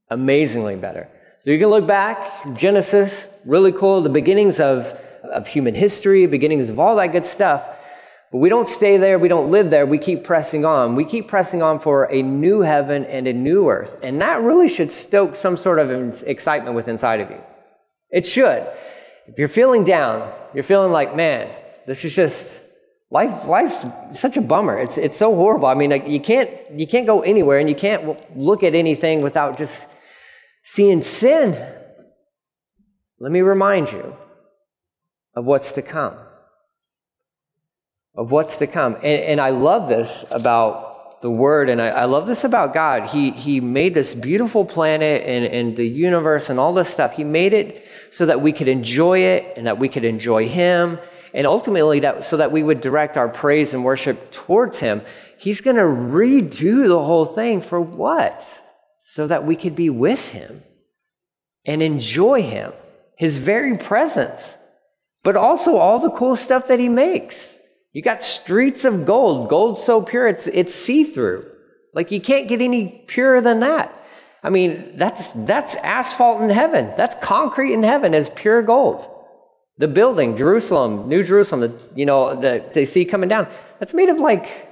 Amazingly 0.09 0.75
better. 0.75 1.07
So 1.41 1.51
you 1.51 1.57
can 1.57 1.69
look 1.69 1.87
back, 1.87 2.53
Genesis, 2.53 3.29
really 3.45 3.71
cool, 3.71 4.01
the 4.01 4.09
beginnings 4.09 4.59
of, 4.59 4.87
of 5.23 5.47
human 5.47 5.73
history, 5.73 6.25
beginnings 6.25 6.67
of 6.67 6.81
all 6.81 6.97
that 6.97 7.13
good 7.13 7.23
stuff. 7.23 7.65
But 8.29 8.39
we 8.39 8.49
don't 8.49 8.67
stay 8.67 8.97
there, 8.97 9.17
we 9.17 9.29
don't 9.29 9.49
live 9.49 9.69
there, 9.69 9.85
we 9.85 9.99
keep 9.99 10.25
pressing 10.25 10.65
on. 10.65 10.95
We 10.95 11.05
keep 11.05 11.29
pressing 11.29 11.61
on 11.63 11.79
for 11.79 12.11
a 12.11 12.21
new 12.21 12.59
heaven 12.59 13.05
and 13.05 13.25
a 13.25 13.31
new 13.31 13.69
earth. 13.69 13.97
And 14.03 14.19
that 14.19 14.41
really 14.41 14.67
should 14.67 14.91
stoke 14.91 15.37
some 15.37 15.55
sort 15.55 15.79
of 15.79 16.23
excitement 16.23 16.75
within 16.75 16.95
inside 16.95 17.21
of 17.21 17.29
you. 17.29 17.41
It 18.11 18.25
should. 18.25 18.67
If 19.25 19.39
you're 19.39 19.47
feeling 19.47 19.85
down, 19.85 20.29
you're 20.53 20.65
feeling 20.65 20.91
like, 20.91 21.15
man, 21.15 21.49
this 21.87 22.03
is 22.03 22.13
just 22.13 22.61
life. 23.11 23.47
Life's 23.47 23.85
such 24.11 24.35
a 24.35 24.41
bummer. 24.41 24.77
It's 24.77 24.97
it's 24.97 25.17
so 25.17 25.33
horrible. 25.33 25.67
I 25.67 25.73
mean, 25.75 25.91
like, 25.91 26.05
you 26.05 26.19
can't 26.19 26.51
you 26.71 26.85
can't 26.85 27.05
go 27.05 27.21
anywhere, 27.21 27.59
and 27.59 27.69
you 27.69 27.75
can't 27.75 28.37
look 28.37 28.61
at 28.63 28.75
anything 28.75 29.21
without 29.21 29.57
just 29.57 29.87
seeing 30.69 31.01
sin. 31.01 31.53
Let 33.19 33.31
me 33.31 33.41
remind 33.41 33.91
you 33.91 34.15
of 35.33 35.43
what's 35.43 35.71
to 35.73 35.81
come. 35.81 36.15
Of 38.13 38.31
what's 38.31 38.59
to 38.59 38.67
come. 38.67 38.93
And, 38.97 39.05
and 39.05 39.41
I 39.41 39.49
love 39.49 39.89
this 39.89 40.25
about 40.29 41.23
the 41.23 41.31
Word, 41.31 41.69
and 41.69 41.81
I, 41.81 41.87
I, 41.87 42.05
love 42.05 42.27
this 42.27 42.43
about 42.43 42.75
God. 42.75 43.09
He, 43.09 43.31
he 43.31 43.59
made 43.59 43.95
this 43.95 44.13
beautiful 44.13 44.63
planet 44.63 45.23
and, 45.25 45.43
and 45.43 45.75
the 45.75 45.87
universe 45.87 46.51
and 46.51 46.59
all 46.59 46.71
this 46.71 46.87
stuff. 46.87 47.15
He 47.15 47.23
made 47.23 47.53
it 47.53 47.83
so 48.11 48.27
that 48.27 48.39
we 48.39 48.53
could 48.53 48.67
enjoy 48.67 49.21
it 49.21 49.57
and 49.57 49.65
that 49.65 49.79
we 49.79 49.89
could 49.89 50.05
enjoy 50.05 50.47
Him, 50.47 50.99
and 51.33 51.47
ultimately 51.47 52.01
that, 52.01 52.23
so 52.23 52.37
that 52.37 52.51
we 52.51 52.61
would 52.61 52.79
direct 52.79 53.17
our 53.17 53.27
praise 53.27 53.73
and 53.73 53.83
worship 53.83 54.31
towards 54.31 54.79
Him. 54.79 55.01
He's 55.39 55.61
going 55.61 55.77
to 55.77 55.81
redo 55.81 56.87
the 56.87 57.03
whole 57.03 57.25
thing 57.25 57.59
for 57.59 57.81
what? 57.81 58.61
So 59.11 59.25
that 59.25 59.43
we 59.43 59.55
could 59.55 59.75
be 59.75 59.89
with 59.89 60.29
Him 60.29 60.61
and 61.65 61.81
enjoy 61.81 62.43
Him, 62.43 62.73
His 63.17 63.39
very 63.39 63.75
presence, 63.75 64.55
but 65.23 65.35
also 65.35 65.77
all 65.77 65.97
the 65.97 66.11
cool 66.11 66.35
stuff 66.35 66.67
that 66.67 66.79
He 66.79 66.89
makes. 66.89 67.57
You 67.91 68.03
got 68.03 68.21
streets 68.21 68.85
of 68.85 69.07
gold, 69.07 69.49
gold 69.49 69.79
so 69.79 70.03
pure 70.03 70.27
it's, 70.27 70.45
it's 70.45 70.75
see 70.75 71.03
through. 71.03 71.49
Like 71.95 72.11
you 72.11 72.21
can't 72.21 72.47
get 72.47 72.61
any 72.61 73.03
purer 73.07 73.41
than 73.41 73.61
that. 73.61 73.99
I 74.43 74.51
mean, 74.51 74.95
that's, 74.95 75.31
that's 75.31 75.75
asphalt 75.77 76.43
in 76.43 76.51
heaven. 76.51 76.93
That's 76.95 77.15
concrete 77.15 77.73
in 77.73 77.81
heaven 77.81 78.13
as 78.13 78.29
pure 78.29 78.61
gold. 78.61 79.09
The 79.79 79.87
building, 79.87 80.37
Jerusalem, 80.37 81.09
New 81.09 81.23
Jerusalem, 81.23 81.61
the, 81.61 81.75
you 81.95 82.05
know, 82.05 82.39
the, 82.39 82.63
they 82.73 82.85
see 82.85 83.05
coming 83.05 83.27
down, 83.27 83.47
that's 83.79 83.95
made 83.95 84.09
of 84.09 84.19
like 84.19 84.69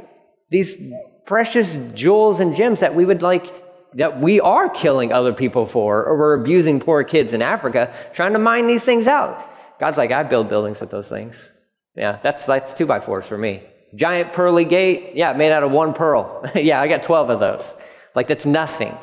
these 0.52 0.78
precious 1.26 1.76
jewels 1.94 2.40
and 2.40 2.54
gems 2.54 2.82
that 2.82 2.94
we 2.94 3.04
would 3.04 3.24
like, 3.24 3.52
that 3.94 4.20
we 4.20 4.40
are 4.40 4.70
killing 4.70 5.14
other 5.14 5.34
people 5.34 5.66
for, 5.66 6.04
or 6.06 6.18
we're 6.18 6.34
abusing 6.40 6.80
poor 6.80 7.04
kids 7.04 7.34
in 7.34 7.42
Africa 7.42 7.94
trying 8.14 8.34
to 8.34 8.40
mine 8.40 8.68
these 8.68 8.84
things 8.84 9.08
out. 9.08 9.44
God's 9.80 9.98
like, 9.98 10.12
I 10.12 10.24
build 10.24 10.50
buildings 10.50 10.82
with 10.82 10.90
those 10.90 11.10
things. 11.10 11.52
Yeah, 11.96 12.20
that's, 12.22 12.46
that's 12.46 12.74
two 12.74 12.86
by 12.86 13.00
fours 13.00 13.26
for 13.26 13.38
me. 13.38 13.64
Giant 13.96 14.34
pearly 14.34 14.66
gate, 14.66 15.16
yeah, 15.16 15.34
made 15.34 15.52
out 15.52 15.64
of 15.64 15.72
one 15.72 15.94
pearl. 15.94 16.50
yeah, 16.56 16.82
I 16.82 16.88
got 16.88 17.04
12 17.04 17.30
of 17.30 17.40
those. 17.40 17.76
Like, 18.14 18.28
that's 18.28 18.46
nothing. 18.46 18.96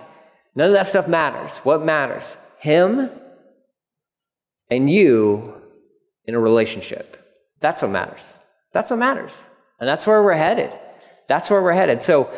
None 0.55 0.69
of 0.69 0.75
that 0.75 0.87
stuff 0.87 1.09
matters. 1.09 1.59
What 1.59 1.85
matters? 1.85 2.37
Him 2.59 3.11
and 4.71 4.91
you 4.91 5.61
in 6.27 6.35
a 6.35 6.41
relationship. 6.41 7.21
That's 7.61 7.83
what 7.83 7.91
matters. 7.91 8.35
That's 8.73 8.91
what 8.91 8.99
matters. 8.99 9.45
And 9.81 9.89
that's 9.89 10.07
where 10.07 10.23
we're 10.23 10.35
headed. 10.35 10.71
That's 11.29 11.51
where 11.51 11.63
we're 11.63 11.73
headed. 11.73 12.03
So, 12.03 12.31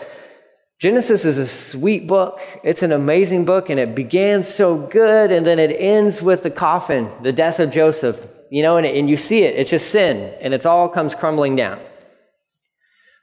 Genesis 0.78 1.24
is 1.24 1.38
a 1.38 1.46
sweet 1.46 2.06
book. 2.06 2.40
It's 2.62 2.82
an 2.82 2.92
amazing 2.92 3.46
book, 3.46 3.70
and 3.70 3.80
it 3.80 3.94
began 3.94 4.42
so 4.44 4.76
good, 4.76 5.32
and 5.32 5.46
then 5.46 5.58
it 5.58 5.72
ends 5.72 6.20
with 6.20 6.42
the 6.42 6.50
coffin, 6.50 7.10
the 7.22 7.32
death 7.32 7.60
of 7.60 7.70
Joseph. 7.70 8.18
You 8.50 8.62
know, 8.62 8.76
and, 8.76 8.86
and 8.86 9.08
you 9.08 9.16
see 9.16 9.42
it. 9.42 9.56
It's 9.56 9.70
just 9.70 9.90
sin, 9.90 10.34
and 10.40 10.54
it 10.54 10.66
all 10.66 10.88
comes 10.88 11.14
crumbling 11.14 11.56
down. 11.56 11.80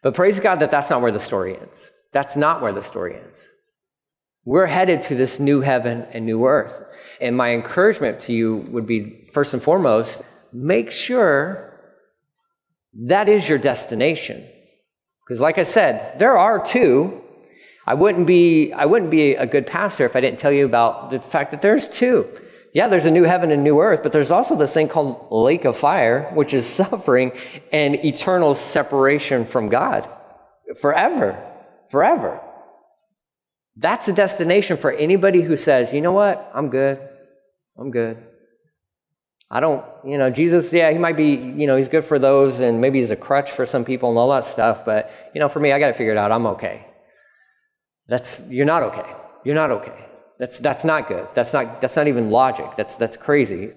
But 0.01 0.15
praise 0.15 0.39
God 0.39 0.59
that 0.59 0.71
that's 0.71 0.89
not 0.89 1.01
where 1.01 1.11
the 1.11 1.19
story 1.19 1.57
ends. 1.57 1.91
That's 2.11 2.35
not 2.35 2.61
where 2.61 2.73
the 2.73 2.81
story 2.81 3.15
ends. 3.15 3.47
We're 4.45 4.65
headed 4.65 5.01
to 5.03 5.15
this 5.15 5.39
new 5.39 5.61
heaven 5.61 6.05
and 6.11 6.25
new 6.25 6.45
earth. 6.45 6.83
And 7.21 7.37
my 7.37 7.53
encouragement 7.53 8.19
to 8.21 8.33
you 8.33 8.57
would 8.71 8.85
be 8.85 9.29
first 9.31 9.53
and 9.53 9.63
foremost, 9.63 10.23
make 10.51 10.91
sure 10.91 11.79
that 13.05 13.29
is 13.29 13.47
your 13.47 13.57
destination. 13.57 14.45
Because 15.25 15.39
like 15.39 15.57
I 15.57 15.63
said, 15.63 16.19
there 16.19 16.37
are 16.37 16.63
two. 16.63 17.22
I 17.85 17.93
wouldn't 17.95 18.27
be 18.27 18.71
I 18.71 18.85
wouldn't 18.85 19.11
be 19.11 19.35
a 19.35 19.45
good 19.45 19.67
pastor 19.67 20.05
if 20.05 20.15
I 20.15 20.21
didn't 20.21 20.39
tell 20.39 20.51
you 20.51 20.65
about 20.65 21.09
the 21.09 21.19
fact 21.19 21.51
that 21.51 21.61
there's 21.61 21.89
two. 21.89 22.27
Yeah, 22.73 22.87
there's 22.87 23.05
a 23.05 23.11
new 23.11 23.23
heaven 23.23 23.51
and 23.51 23.63
new 23.63 23.81
earth, 23.81 24.01
but 24.01 24.11
there's 24.11 24.31
also 24.31 24.55
this 24.55 24.73
thing 24.73 24.87
called 24.87 25.27
lake 25.31 25.63
of 25.63 25.77
fire, 25.77 26.31
which 26.33 26.53
is 26.53 26.65
suffering 26.81 27.33
and 27.71 28.03
eternal 28.03 28.55
separation 28.55 29.45
from 29.45 29.69
God 29.69 30.09
forever. 30.79 31.51
Forever. 31.89 32.41
That's 33.75 34.07
a 34.07 34.13
destination 34.13 34.77
for 34.77 34.91
anybody 34.91 35.41
who 35.41 35.57
says, 35.57 35.93
you 35.93 36.01
know 36.01 36.11
what, 36.11 36.49
I'm 36.53 36.69
good. 36.69 36.99
I'm 37.77 37.91
good. 37.91 38.17
I 39.49 39.59
don't, 39.59 39.85
you 40.03 40.17
know, 40.17 40.31
Jesus, 40.31 40.73
yeah, 40.73 40.91
he 40.91 40.97
might 40.97 41.17
be, 41.17 41.33
you 41.33 41.67
know, 41.67 41.75
he's 41.75 41.89
good 41.89 42.05
for 42.05 42.17
those 42.17 42.59
and 42.59 42.81
maybe 42.81 42.99
he's 42.99 43.11
a 43.11 43.15
crutch 43.15 43.51
for 43.51 43.65
some 43.65 43.85
people 43.85 44.09
and 44.09 44.17
all 44.17 44.31
that 44.31 44.45
stuff, 44.45 44.83
but, 44.85 45.11
you 45.35 45.39
know, 45.39 45.49
for 45.49 45.59
me, 45.59 45.71
I 45.71 45.79
got 45.79 45.99
it 45.99 46.17
out. 46.17 46.31
I'm 46.31 46.47
okay. 46.47 46.87
That's, 48.07 48.45
you're 48.49 48.65
not 48.65 48.83
okay. 48.83 49.13
You're 49.43 49.55
not 49.55 49.71
okay. 49.71 50.05
That's, 50.39 50.59
that's 50.59 50.83
not 50.83 51.07
good. 51.07 51.27
That's 51.35 51.53
not, 51.53 51.81
that's 51.81 51.95
not 51.95 52.07
even 52.07 52.31
logic. 52.31 52.67
That's, 52.77 52.95
that's 52.95 53.17
crazy. 53.17 53.71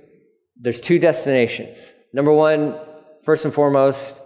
There's 0.56 0.80
two 0.80 0.98
destinations 0.98 1.92
Number 2.16 2.32
one, 2.32 2.78
first 3.24 3.44
and 3.44 3.52
foremost, 3.52 4.22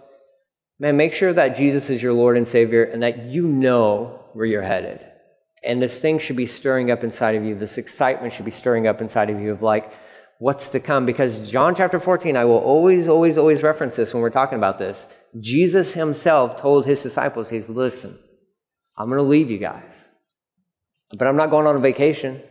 man, 0.79 0.95
make 0.95 1.11
sure 1.11 1.33
that 1.33 1.57
Jesus 1.57 1.89
is 1.89 2.01
your 2.01 2.13
Lord 2.13 2.37
and 2.37 2.47
Savior 2.47 2.85
and 2.85 3.03
that 3.03 3.25
you 3.25 3.45
know 3.45 4.23
where 4.31 4.45
you're 4.45 4.61
headed. 4.61 5.05
And 5.61 5.81
this 5.81 5.99
thing 5.99 6.17
should 6.17 6.37
be 6.37 6.45
stirring 6.45 6.89
up 6.89 7.03
inside 7.03 7.35
of 7.35 7.43
you. 7.43 7.53
This 7.53 7.77
excitement 7.77 8.31
should 8.31 8.45
be 8.45 8.51
stirring 8.51 8.87
up 8.87 9.01
inside 9.01 9.29
of 9.29 9.41
you 9.41 9.51
of 9.51 9.61
like, 9.61 9.91
what's 10.39 10.71
to 10.71 10.79
come. 10.79 11.05
Because 11.05 11.51
John 11.51 11.75
chapter 11.75 11.99
14, 11.99 12.37
I 12.37 12.45
will 12.45 12.59
always, 12.59 13.09
always, 13.09 13.37
always 13.37 13.61
reference 13.61 13.97
this 13.97 14.13
when 14.13 14.23
we're 14.23 14.29
talking 14.29 14.57
about 14.57 14.79
this. 14.79 15.05
Jesus 15.41 15.93
himself 15.93 16.55
told 16.55 16.85
his 16.85 17.03
disciples, 17.03 17.49
He's, 17.49 17.67
listen, 17.67 18.17
I'm 18.97 19.07
going 19.07 19.17
to 19.17 19.23
leave 19.23 19.49
you 19.49 19.57
guys, 19.57 20.09
but 21.17 21.27
I'm 21.27 21.37
not 21.37 21.49
going 21.49 21.67
on 21.67 21.75
a 21.75 21.79
vacation. 21.79 22.41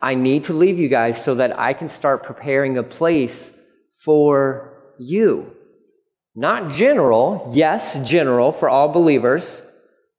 I 0.00 0.14
need 0.14 0.44
to 0.44 0.52
leave 0.52 0.78
you 0.78 0.88
guys 0.88 1.22
so 1.22 1.34
that 1.34 1.58
I 1.58 1.72
can 1.72 1.88
start 1.88 2.22
preparing 2.22 2.78
a 2.78 2.82
place 2.82 3.52
for 3.96 4.94
you. 4.98 5.52
Not 6.34 6.70
general, 6.70 7.50
yes, 7.52 7.98
general 8.08 8.52
for 8.52 8.68
all 8.68 8.88
believers, 8.88 9.62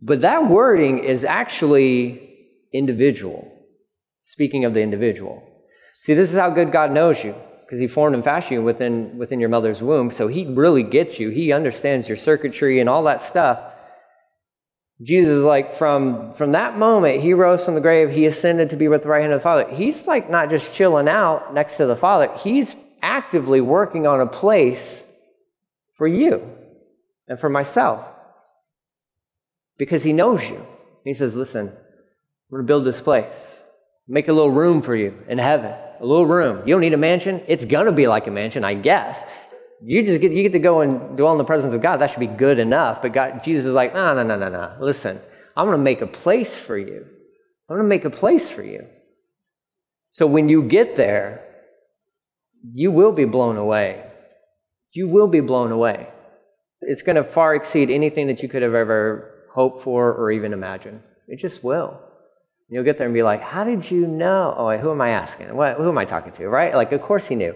but 0.01 0.21
that 0.21 0.49
wording 0.49 0.99
is 0.99 1.23
actually 1.23 2.37
individual. 2.73 3.49
Speaking 4.23 4.65
of 4.65 4.73
the 4.73 4.81
individual. 4.81 5.41
See, 6.01 6.13
this 6.13 6.31
is 6.31 6.37
how 6.37 6.49
good 6.49 6.71
God 6.71 6.91
knows 6.91 7.23
you, 7.23 7.33
because 7.61 7.79
He 7.79 7.87
formed 7.87 8.15
and 8.15 8.23
fashioned 8.23 8.59
you 8.59 8.63
within, 8.63 9.17
within 9.17 9.39
your 9.39 9.49
mother's 9.49 9.81
womb. 9.81 10.11
So 10.11 10.27
He 10.27 10.45
really 10.45 10.83
gets 10.83 11.19
you. 11.19 11.29
He 11.29 11.53
understands 11.53 12.09
your 12.09 12.17
circuitry 12.17 12.79
and 12.79 12.89
all 12.89 13.03
that 13.03 13.21
stuff. 13.21 13.61
Jesus 15.01 15.31
is 15.31 15.43
like, 15.45 15.75
from, 15.75 16.33
from 16.33 16.51
that 16.51 16.77
moment, 16.77 17.21
He 17.21 17.33
rose 17.33 17.63
from 17.63 17.75
the 17.75 17.81
grave, 17.81 18.09
He 18.09 18.25
ascended 18.25 18.71
to 18.71 18.75
be 18.75 18.87
with 18.87 19.03
the 19.03 19.09
right 19.09 19.21
hand 19.21 19.31
of 19.31 19.39
the 19.39 19.43
Father. 19.43 19.69
He's 19.69 20.07
like 20.07 20.29
not 20.29 20.49
just 20.49 20.73
chilling 20.73 21.07
out 21.07 21.53
next 21.53 21.77
to 21.77 21.85
the 21.85 21.95
Father, 21.95 22.29
He's 22.37 22.75
actively 23.01 23.61
working 23.61 24.05
on 24.05 24.19
a 24.19 24.27
place 24.27 25.05
for 25.95 26.07
you 26.07 26.49
and 27.27 27.39
for 27.39 27.49
myself 27.49 28.05
because 29.77 30.03
He 30.03 30.11
knows 30.11 30.43
you. 30.49 30.65
He 31.05 31.13
says, 31.13 31.33
Listen, 31.33 31.67
I'm 31.69 32.51
going 32.51 32.63
to 32.63 32.67
build 32.67 32.83
this 32.83 32.99
place, 32.99 33.63
make 34.07 34.27
a 34.27 34.33
little 34.33 34.51
room 34.51 34.81
for 34.81 34.95
you 34.95 35.17
in 35.29 35.37
heaven, 35.37 35.73
a 35.99 36.05
little 36.05 36.25
room. 36.25 36.67
You 36.67 36.73
don't 36.73 36.81
need 36.81 36.93
a 36.93 36.97
mansion. 36.97 37.41
It's 37.47 37.65
going 37.65 37.85
to 37.85 37.93
be 37.93 38.07
like 38.07 38.27
a 38.27 38.31
mansion, 38.31 38.65
I 38.65 38.73
guess. 38.73 39.23
You 39.81 40.03
just 40.03 40.19
get, 40.19 40.31
you 40.31 40.43
get 40.43 40.51
to 40.51 40.59
go 40.59 40.81
and 40.81 41.17
dwell 41.17 41.31
in 41.31 41.37
the 41.37 41.43
presence 41.43 41.73
of 41.73 41.81
God. 41.81 41.97
That 41.97 42.09
should 42.09 42.19
be 42.19 42.27
good 42.27 42.59
enough. 42.59 43.01
But 43.01 43.13
God, 43.13 43.43
Jesus 43.43 43.65
is 43.65 43.73
like, 43.73 43.93
no, 43.93 44.13
no, 44.13 44.23
no, 44.23 44.37
no, 44.37 44.49
no. 44.49 44.75
Listen, 44.79 45.19
I'm 45.55 45.65
going 45.65 45.77
to 45.77 45.83
make 45.83 46.01
a 46.01 46.07
place 46.07 46.57
for 46.57 46.77
you. 46.77 47.05
I'm 47.69 47.75
going 47.75 47.83
to 47.83 47.87
make 47.87 48.05
a 48.05 48.09
place 48.09 48.49
for 48.49 48.63
you. 48.63 48.87
So 50.11 50.27
when 50.27 50.49
you 50.49 50.63
get 50.63 50.95
there, 50.95 51.45
you 52.73 52.91
will 52.91 53.11
be 53.11 53.25
blown 53.25 53.57
away. 53.57 54.03
You 54.91 55.07
will 55.07 55.27
be 55.27 55.39
blown 55.39 55.71
away. 55.71 56.09
It's 56.81 57.01
going 57.01 57.15
to 57.15 57.23
far 57.23 57.55
exceed 57.55 57.89
anything 57.89 58.27
that 58.27 58.41
you 58.41 58.49
could 58.49 58.63
have 58.63 58.73
ever 58.73 59.47
hoped 59.53 59.83
for, 59.83 60.13
or 60.13 60.31
even 60.31 60.53
imagine. 60.53 61.03
It 61.27 61.37
just 61.37 61.63
will. 61.63 61.99
You'll 62.69 62.83
get 62.83 62.97
there 62.97 63.07
and 63.07 63.13
be 63.13 63.23
like, 63.23 63.41
How 63.41 63.63
did 63.63 63.89
you 63.89 64.07
know? 64.07 64.53
Oh, 64.57 64.77
who 64.77 64.91
am 64.91 65.01
I 65.01 65.09
asking? 65.09 65.55
What, 65.55 65.77
who 65.77 65.89
am 65.89 65.97
I 65.97 66.05
talking 66.05 66.31
to? 66.33 66.47
Right? 66.47 66.73
Like, 66.73 66.91
of 66.91 67.01
course 67.01 67.27
he 67.27 67.35
knew. 67.35 67.55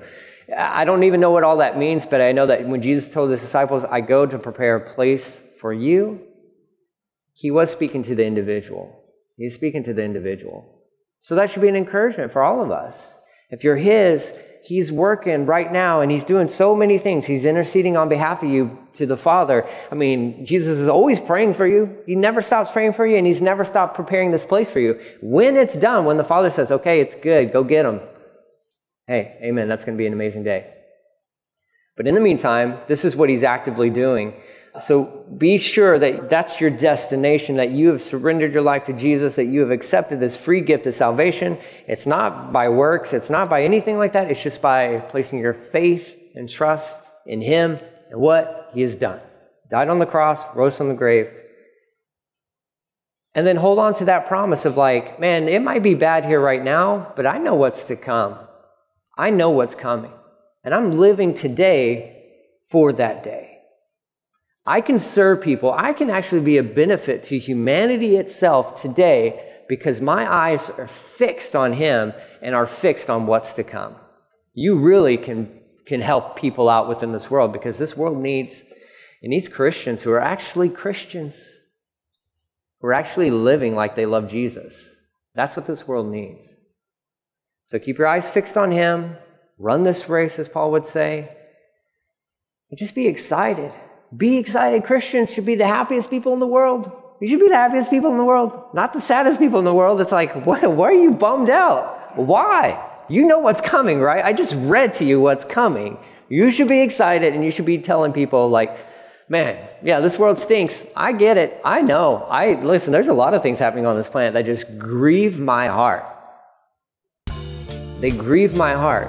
I 0.55 0.85
don't 0.85 1.03
even 1.03 1.19
know 1.19 1.31
what 1.31 1.43
all 1.43 1.57
that 1.57 1.77
means, 1.77 2.05
but 2.05 2.21
I 2.21 2.31
know 2.31 2.45
that 2.47 2.67
when 2.67 2.81
Jesus 2.81 3.09
told 3.09 3.31
his 3.31 3.41
disciples, 3.41 3.83
I 3.83 4.01
go 4.01 4.25
to 4.25 4.37
prepare 4.37 4.75
a 4.75 4.93
place 4.93 5.43
for 5.59 5.71
you, 5.71 6.21
he 7.33 7.49
was 7.51 7.71
speaking 7.71 8.03
to 8.03 8.15
the 8.15 8.25
individual. 8.25 9.03
He's 9.37 9.55
speaking 9.55 9.83
to 9.83 9.93
the 9.93 10.03
individual. 10.03 10.81
So 11.21 11.35
that 11.35 11.49
should 11.49 11.61
be 11.61 11.69
an 11.69 11.75
encouragement 11.75 12.31
for 12.31 12.43
all 12.43 12.61
of 12.61 12.71
us. 12.71 13.15
If 13.49 13.63
you're 13.63 13.77
his, 13.77 14.33
he's 14.63 14.91
working 14.91 15.45
right 15.45 15.71
now 15.71 16.01
and 16.01 16.11
he's 16.11 16.23
doing 16.23 16.47
so 16.47 16.75
many 16.75 16.97
things. 16.97 17.25
He's 17.25 17.45
interceding 17.45 17.95
on 17.95 18.09
behalf 18.09 18.43
of 18.43 18.49
you 18.49 18.77
to 18.93 19.05
the 19.05 19.17
Father. 19.17 19.67
I 19.91 19.95
mean, 19.95 20.45
Jesus 20.45 20.79
is 20.79 20.87
always 20.87 21.19
praying 21.19 21.53
for 21.53 21.67
you. 21.67 21.97
He 22.05 22.15
never 22.15 22.41
stops 22.41 22.71
praying 22.71 22.93
for 22.93 23.05
you 23.05 23.17
and 23.17 23.25
he's 23.27 23.41
never 23.41 23.63
stopped 23.63 23.95
preparing 23.95 24.31
this 24.31 24.45
place 24.45 24.69
for 24.71 24.79
you. 24.79 24.99
When 25.21 25.55
it's 25.55 25.77
done, 25.77 26.05
when 26.05 26.17
the 26.17 26.23
Father 26.23 26.49
says, 26.49 26.71
okay, 26.71 26.99
it's 26.99 27.15
good, 27.15 27.53
go 27.53 27.63
get 27.63 27.85
him. 27.85 28.01
Hey, 29.07 29.37
amen. 29.41 29.67
That's 29.67 29.85
going 29.85 29.97
to 29.97 30.01
be 30.01 30.07
an 30.07 30.13
amazing 30.13 30.43
day. 30.43 30.73
But 31.95 32.07
in 32.07 32.15
the 32.15 32.21
meantime, 32.21 32.79
this 32.87 33.05
is 33.05 33.15
what 33.15 33.29
he's 33.29 33.43
actively 33.43 33.89
doing. 33.89 34.33
So 34.79 35.25
be 35.37 35.59
sure 35.59 35.99
that 35.99 36.31
that's 36.31 36.59
your 36.59 36.71
destination, 36.71 37.57
that 37.57 37.69
you 37.69 37.89
have 37.89 38.01
surrendered 38.01 38.53
your 38.53 38.63
life 38.63 38.85
to 38.85 38.93
Jesus, 38.93 39.35
that 39.35 39.45
you 39.45 39.59
have 39.59 39.69
accepted 39.69 40.19
this 40.19 40.35
free 40.35 40.61
gift 40.61 40.87
of 40.87 40.95
salvation. 40.95 41.59
It's 41.87 42.07
not 42.07 42.51
by 42.51 42.69
works, 42.69 43.13
it's 43.13 43.29
not 43.29 43.49
by 43.49 43.63
anything 43.63 43.99
like 43.99 44.13
that. 44.13 44.31
It's 44.31 44.41
just 44.41 44.61
by 44.61 44.99
placing 45.09 45.39
your 45.39 45.53
faith 45.53 46.17
and 46.33 46.49
trust 46.49 47.01
in 47.27 47.41
Him 47.41 47.77
and 48.09 48.19
what 48.19 48.71
He 48.73 48.81
has 48.81 48.95
done. 48.95 49.19
Died 49.69 49.89
on 49.89 49.99
the 49.99 50.07
cross, 50.07 50.43
rose 50.55 50.77
from 50.77 50.87
the 50.87 50.95
grave. 50.95 51.27
And 53.35 53.45
then 53.45 53.57
hold 53.57 53.77
on 53.77 53.93
to 53.95 54.05
that 54.05 54.25
promise 54.25 54.65
of 54.65 54.77
like, 54.77 55.19
man, 55.19 55.47
it 55.47 55.61
might 55.61 55.83
be 55.83 55.93
bad 55.93 56.25
here 56.25 56.39
right 56.39 56.63
now, 56.63 57.13
but 57.15 57.27
I 57.27 57.37
know 57.37 57.53
what's 57.53 57.85
to 57.85 57.95
come. 57.95 58.37
I 59.17 59.29
know 59.29 59.49
what's 59.49 59.75
coming. 59.75 60.11
And 60.63 60.73
I'm 60.73 60.97
living 60.97 61.33
today 61.33 62.23
for 62.69 62.93
that 62.93 63.23
day. 63.23 63.59
I 64.65 64.81
can 64.81 64.99
serve 64.99 65.41
people. 65.41 65.73
I 65.73 65.93
can 65.93 66.09
actually 66.09 66.41
be 66.41 66.57
a 66.57 66.63
benefit 66.63 67.23
to 67.23 67.37
humanity 67.37 68.15
itself 68.15 68.81
today 68.81 69.51
because 69.67 69.99
my 69.99 70.31
eyes 70.31 70.69
are 70.69 70.87
fixed 70.87 71.55
on 71.55 71.73
Him 71.73 72.13
and 72.41 72.55
are 72.55 72.67
fixed 72.67 73.09
on 73.09 73.27
what's 73.27 73.55
to 73.55 73.63
come. 73.63 73.95
You 74.53 74.79
really 74.79 75.17
can, 75.17 75.59
can 75.85 75.99
help 76.01 76.37
people 76.37 76.69
out 76.69 76.87
within 76.87 77.11
this 77.11 77.29
world 77.29 77.51
because 77.51 77.77
this 77.77 77.97
world 77.97 78.17
needs, 78.17 78.63
it 79.21 79.27
needs 79.27 79.49
Christians 79.49 80.03
who 80.03 80.11
are 80.11 80.21
actually 80.21 80.69
Christians, 80.69 81.49
who 82.79 82.87
are 82.87 82.93
actually 82.93 83.31
living 83.31 83.75
like 83.75 83.95
they 83.95 84.05
love 84.05 84.29
Jesus. 84.29 84.95
That's 85.35 85.57
what 85.57 85.65
this 85.65 85.87
world 85.87 86.07
needs. 86.07 86.55
So 87.65 87.79
keep 87.79 87.97
your 87.97 88.07
eyes 88.07 88.29
fixed 88.29 88.57
on 88.57 88.71
Him. 88.71 89.17
Run 89.57 89.83
this 89.83 90.09
race, 90.09 90.39
as 90.39 90.49
Paul 90.49 90.71
would 90.71 90.85
say. 90.85 91.35
And 92.69 92.77
just 92.77 92.95
be 92.95 93.07
excited. 93.07 93.71
Be 94.15 94.37
excited. 94.37 94.83
Christians 94.83 95.33
should 95.33 95.45
be 95.45 95.55
the 95.55 95.67
happiest 95.67 96.09
people 96.09 96.33
in 96.33 96.39
the 96.39 96.47
world. 96.47 96.91
You 97.21 97.27
should 97.27 97.39
be 97.39 97.47
the 97.47 97.55
happiest 97.55 97.89
people 97.89 98.11
in 98.11 98.17
the 98.17 98.25
world, 98.25 98.51
not 98.73 98.91
the 98.91 98.99
saddest 98.99 99.39
people 99.39 99.59
in 99.59 99.65
the 99.65 99.73
world. 99.73 100.01
It's 100.01 100.11
like, 100.11 100.33
why 100.45 100.59
are 100.59 100.91
you 100.91 101.11
bummed 101.11 101.49
out? 101.49 102.17
Why? 102.17 102.89
You 103.09 103.25
know 103.25 103.39
what's 103.39 103.61
coming, 103.61 103.99
right? 103.99 104.23
I 104.23 104.33
just 104.33 104.55
read 104.57 104.93
to 104.93 105.05
you 105.05 105.21
what's 105.21 105.45
coming. 105.45 105.97
You 106.29 106.51
should 106.51 106.67
be 106.67 106.81
excited 106.81 107.35
and 107.35 107.45
you 107.45 107.51
should 107.51 107.65
be 107.65 107.77
telling 107.77 108.11
people, 108.11 108.49
like, 108.49 108.77
man, 109.29 109.57
yeah, 109.83 109.99
this 109.99 110.17
world 110.17 110.39
stinks. 110.39 110.85
I 110.95 111.13
get 111.13 111.37
it. 111.37 111.61
I 111.63 111.81
know. 111.81 112.25
I 112.29 112.53
listen, 112.53 112.91
there's 112.91 113.07
a 113.07 113.13
lot 113.13 113.33
of 113.33 113.41
things 113.41 113.59
happening 113.59 113.85
on 113.85 113.95
this 113.95 114.09
planet 114.09 114.33
that 114.33 114.45
just 114.45 114.77
grieve 114.77 115.39
my 115.39 115.67
heart. 115.67 116.05
They 118.03 118.11
grieve 118.11 118.53
my 118.53 118.73
heart. 118.73 119.07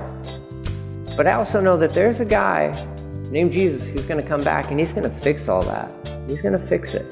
But 1.16 1.26
I 1.26 1.32
also 1.32 1.60
know 1.60 1.76
that 1.78 1.90
there's 1.90 2.20
a 2.20 2.24
guy 2.24 2.70
named 3.28 3.50
Jesus 3.50 3.88
who's 3.88 4.06
going 4.06 4.22
to 4.22 4.28
come 4.28 4.44
back 4.44 4.70
and 4.70 4.78
he's 4.78 4.92
going 4.92 5.02
to 5.02 5.10
fix 5.10 5.48
all 5.48 5.62
that. 5.62 5.90
He's 6.28 6.40
going 6.40 6.56
to 6.56 6.64
fix 6.64 6.94
it. 6.94 7.04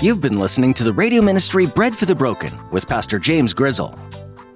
You've 0.00 0.20
been 0.20 0.38
listening 0.38 0.72
to 0.74 0.84
the 0.84 0.92
radio 0.92 1.20
ministry 1.20 1.66
Bread 1.66 1.96
for 1.96 2.06
the 2.06 2.14
Broken 2.14 2.56
with 2.70 2.86
Pastor 2.86 3.18
James 3.18 3.52
Grizzle. 3.52 3.98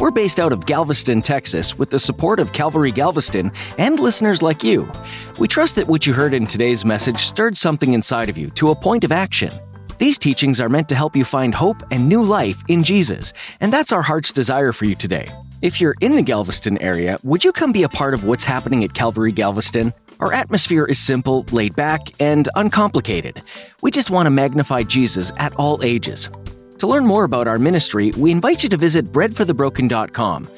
We're 0.09 0.13
based 0.13 0.41
out 0.41 0.55
of 0.55 0.65
Galveston, 0.65 1.21
Texas, 1.21 1.77
with 1.77 1.91
the 1.91 2.01
support 2.01 2.41
of 2.41 2.55
Calvary 2.55 2.91
Galveston 2.91 3.53
and 3.77 4.01
listeners 4.01 4.41
like 4.41 4.65
you. 4.65 4.91
We 5.39 5.49
trust 5.49 5.77
that 5.77 5.87
what 5.87 6.07
you 6.07 6.15
heard 6.15 6.33
in 6.33 6.47
today's 6.47 6.83
message 6.83 7.27
stirred 7.27 7.59
something 7.59 7.93
inside 7.93 8.31
of 8.31 8.39
you 8.39 8.49
to 8.53 8.71
a 8.71 8.75
point 8.75 9.05
of 9.05 9.13
action. 9.13 9.53
These 9.99 10.17
teachings 10.17 10.63
are 10.63 10.71
meant 10.71 10.89
to 10.89 10.95
help 10.95 11.15
you 11.15 11.27
find 11.27 11.55
hope 11.55 11.83
and 11.91 12.09
new 12.09 12.23
life 12.23 12.63
in 12.69 12.85
Jesus, 12.85 13.35
and 13.61 13.71
that's 13.71 13.93
our 13.93 14.01
heart's 14.01 14.33
desire 14.33 14.73
for 14.73 14.87
you 14.87 14.95
today. 14.95 15.31
If 15.61 15.79
you're 15.79 15.97
in 16.01 16.17
the 16.17 16.23
Galveston 16.23 16.79
area, 16.79 17.19
would 17.23 17.45
you 17.45 17.53
come 17.53 17.73
be 17.73 17.83
a 17.83 17.89
part 17.91 18.15
of 18.15 18.25
what's 18.25 18.47
happening 18.47 18.85
at 18.85 18.95
Calvary 18.95 19.33
Galveston? 19.33 19.93
Our 20.21 20.33
atmosphere 20.33 20.87
is 20.87 20.99
simple, 20.99 21.45
laid 21.51 21.77
back, 21.77 22.09
and 22.19 22.49
uncomplicated. 22.55 23.43
We 23.83 23.91
just 23.91 24.09
want 24.09 24.25
to 24.25 24.31
magnify 24.31 24.85
Jesus 24.85 25.35
at 25.37 25.53
all 25.57 25.85
ages. 25.85 26.31
To 26.79 26.87
learn 26.87 27.07
more 27.07 27.25
about 27.25 27.49
our 27.49 27.59
ministry, 27.59 28.13
we 28.13 28.31
invite 28.31 28.63
you 28.63 28.69
to 28.69 28.77
visit 28.77 29.07
breadforthebroken.com. 29.13 30.49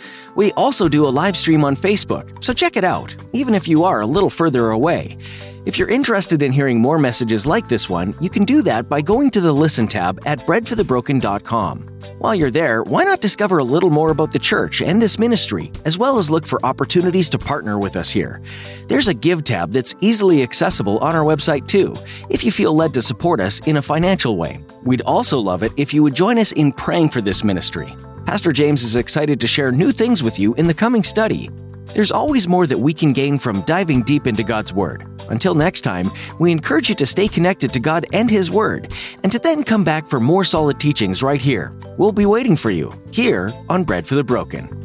We 0.40 0.53
also 0.53 0.88
do 0.88 1.07
a 1.07 1.12
live 1.12 1.37
stream 1.37 1.64
on 1.64 1.76
Facebook, 1.76 2.42
so 2.42 2.55
check 2.55 2.79
it 2.79 2.83
out, 2.83 3.14
even 3.35 3.55
if 3.55 3.68
you 3.68 3.85
are 3.85 4.00
a 4.00 4.07
little 4.07 4.31
further 4.31 4.70
away. 4.70 5.18
If 5.66 5.79
you're 5.79 5.90
interested 5.90 6.42
in 6.42 6.50
hearing 6.50 6.81
more 6.81 6.98
messages 6.98 7.44
like 7.44 7.68
this 7.68 7.90
one, 7.90 8.14
you 8.22 8.31
can 8.31 8.46
do 8.46 8.62
that 8.62 8.88
by 8.88 9.03
going 9.03 9.29
to 9.33 9.42
the 9.42 9.53
Listen 9.53 9.87
tab 9.87 10.18
at 10.24 10.38
breadforthebroken.com. 10.46 11.81
While 12.20 12.35
you're 12.35 12.50
there, 12.50 12.83
why 12.85 13.05
not 13.05 13.20
discover 13.20 13.59
a 13.59 13.64
little 13.64 13.90
more 13.90 14.11
about 14.11 14.33
the 14.33 14.38
church 14.38 14.81
and 14.81 15.03
this 15.03 15.18
ministry, 15.18 15.70
as 15.85 15.98
well 15.98 16.16
as 16.16 16.31
look 16.31 16.46
for 16.46 16.64
opportunities 16.64 17.29
to 17.29 17.38
partner 17.38 17.79
with 17.79 17.94
us 17.94 18.09
here? 18.09 18.40
There's 18.88 19.09
a 19.09 19.14
Give 19.14 19.44
tab 19.44 19.72
that's 19.72 19.94
easily 20.00 20.42
accessible 20.42 20.96
on 21.00 21.14
our 21.14 21.24
website 21.24 21.68
too, 21.68 21.94
if 22.31 22.44
you 22.44 22.50
feel 22.50 22.74
led 22.74 22.94
to 22.94 23.03
support 23.03 23.40
us 23.40 23.61
in 23.66 23.76
a 23.76 23.83
financial 23.83 24.38
way. 24.38 24.64
We'd 24.85 25.03
also 25.03 25.38
love 25.38 25.62
it 25.62 25.72
if 25.76 25.92
you 25.92 26.03
would 26.03 26.14
join 26.14 26.38
us 26.38 26.53
in 26.53 26.72
praying 26.72 27.11
for 27.11 27.20
this 27.20 27.44
ministry. 27.44 27.94
Pastor 28.31 28.53
James 28.53 28.85
is 28.85 28.95
excited 28.95 29.40
to 29.40 29.49
share 29.49 29.73
new 29.73 29.90
things 29.90 30.23
with 30.23 30.38
you 30.38 30.55
in 30.55 30.69
the 30.69 30.73
coming 30.73 31.03
study. 31.03 31.51
There's 31.95 32.12
always 32.12 32.47
more 32.47 32.64
that 32.64 32.79
we 32.79 32.95
can 32.95 33.12
gain 33.12 33.40
from 33.40 33.62
diving 33.62 34.05
deep 34.05 34.29
into 34.29 34.45
God's 34.45 34.73
Word. 34.73 35.05
Until 35.31 35.57
next 35.57 35.81
time, 35.81 36.12
we 36.38 36.53
encourage 36.53 36.88
you 36.88 36.95
to 36.95 37.07
stay 37.07 37.27
connected 37.27 37.73
to 37.73 37.81
God 37.81 38.07
and 38.12 38.31
His 38.31 38.49
Word, 38.49 38.93
and 39.25 39.33
to 39.33 39.40
then 39.40 39.64
come 39.64 39.83
back 39.83 40.07
for 40.07 40.21
more 40.21 40.45
solid 40.45 40.79
teachings 40.79 41.25
right 41.25 41.40
here. 41.40 41.73
We'll 41.99 42.12
be 42.12 42.25
waiting 42.25 42.55
for 42.55 42.71
you, 42.71 42.95
here 43.11 43.53
on 43.69 43.83
Bread 43.83 44.07
for 44.07 44.14
the 44.14 44.23
Broken. 44.23 44.80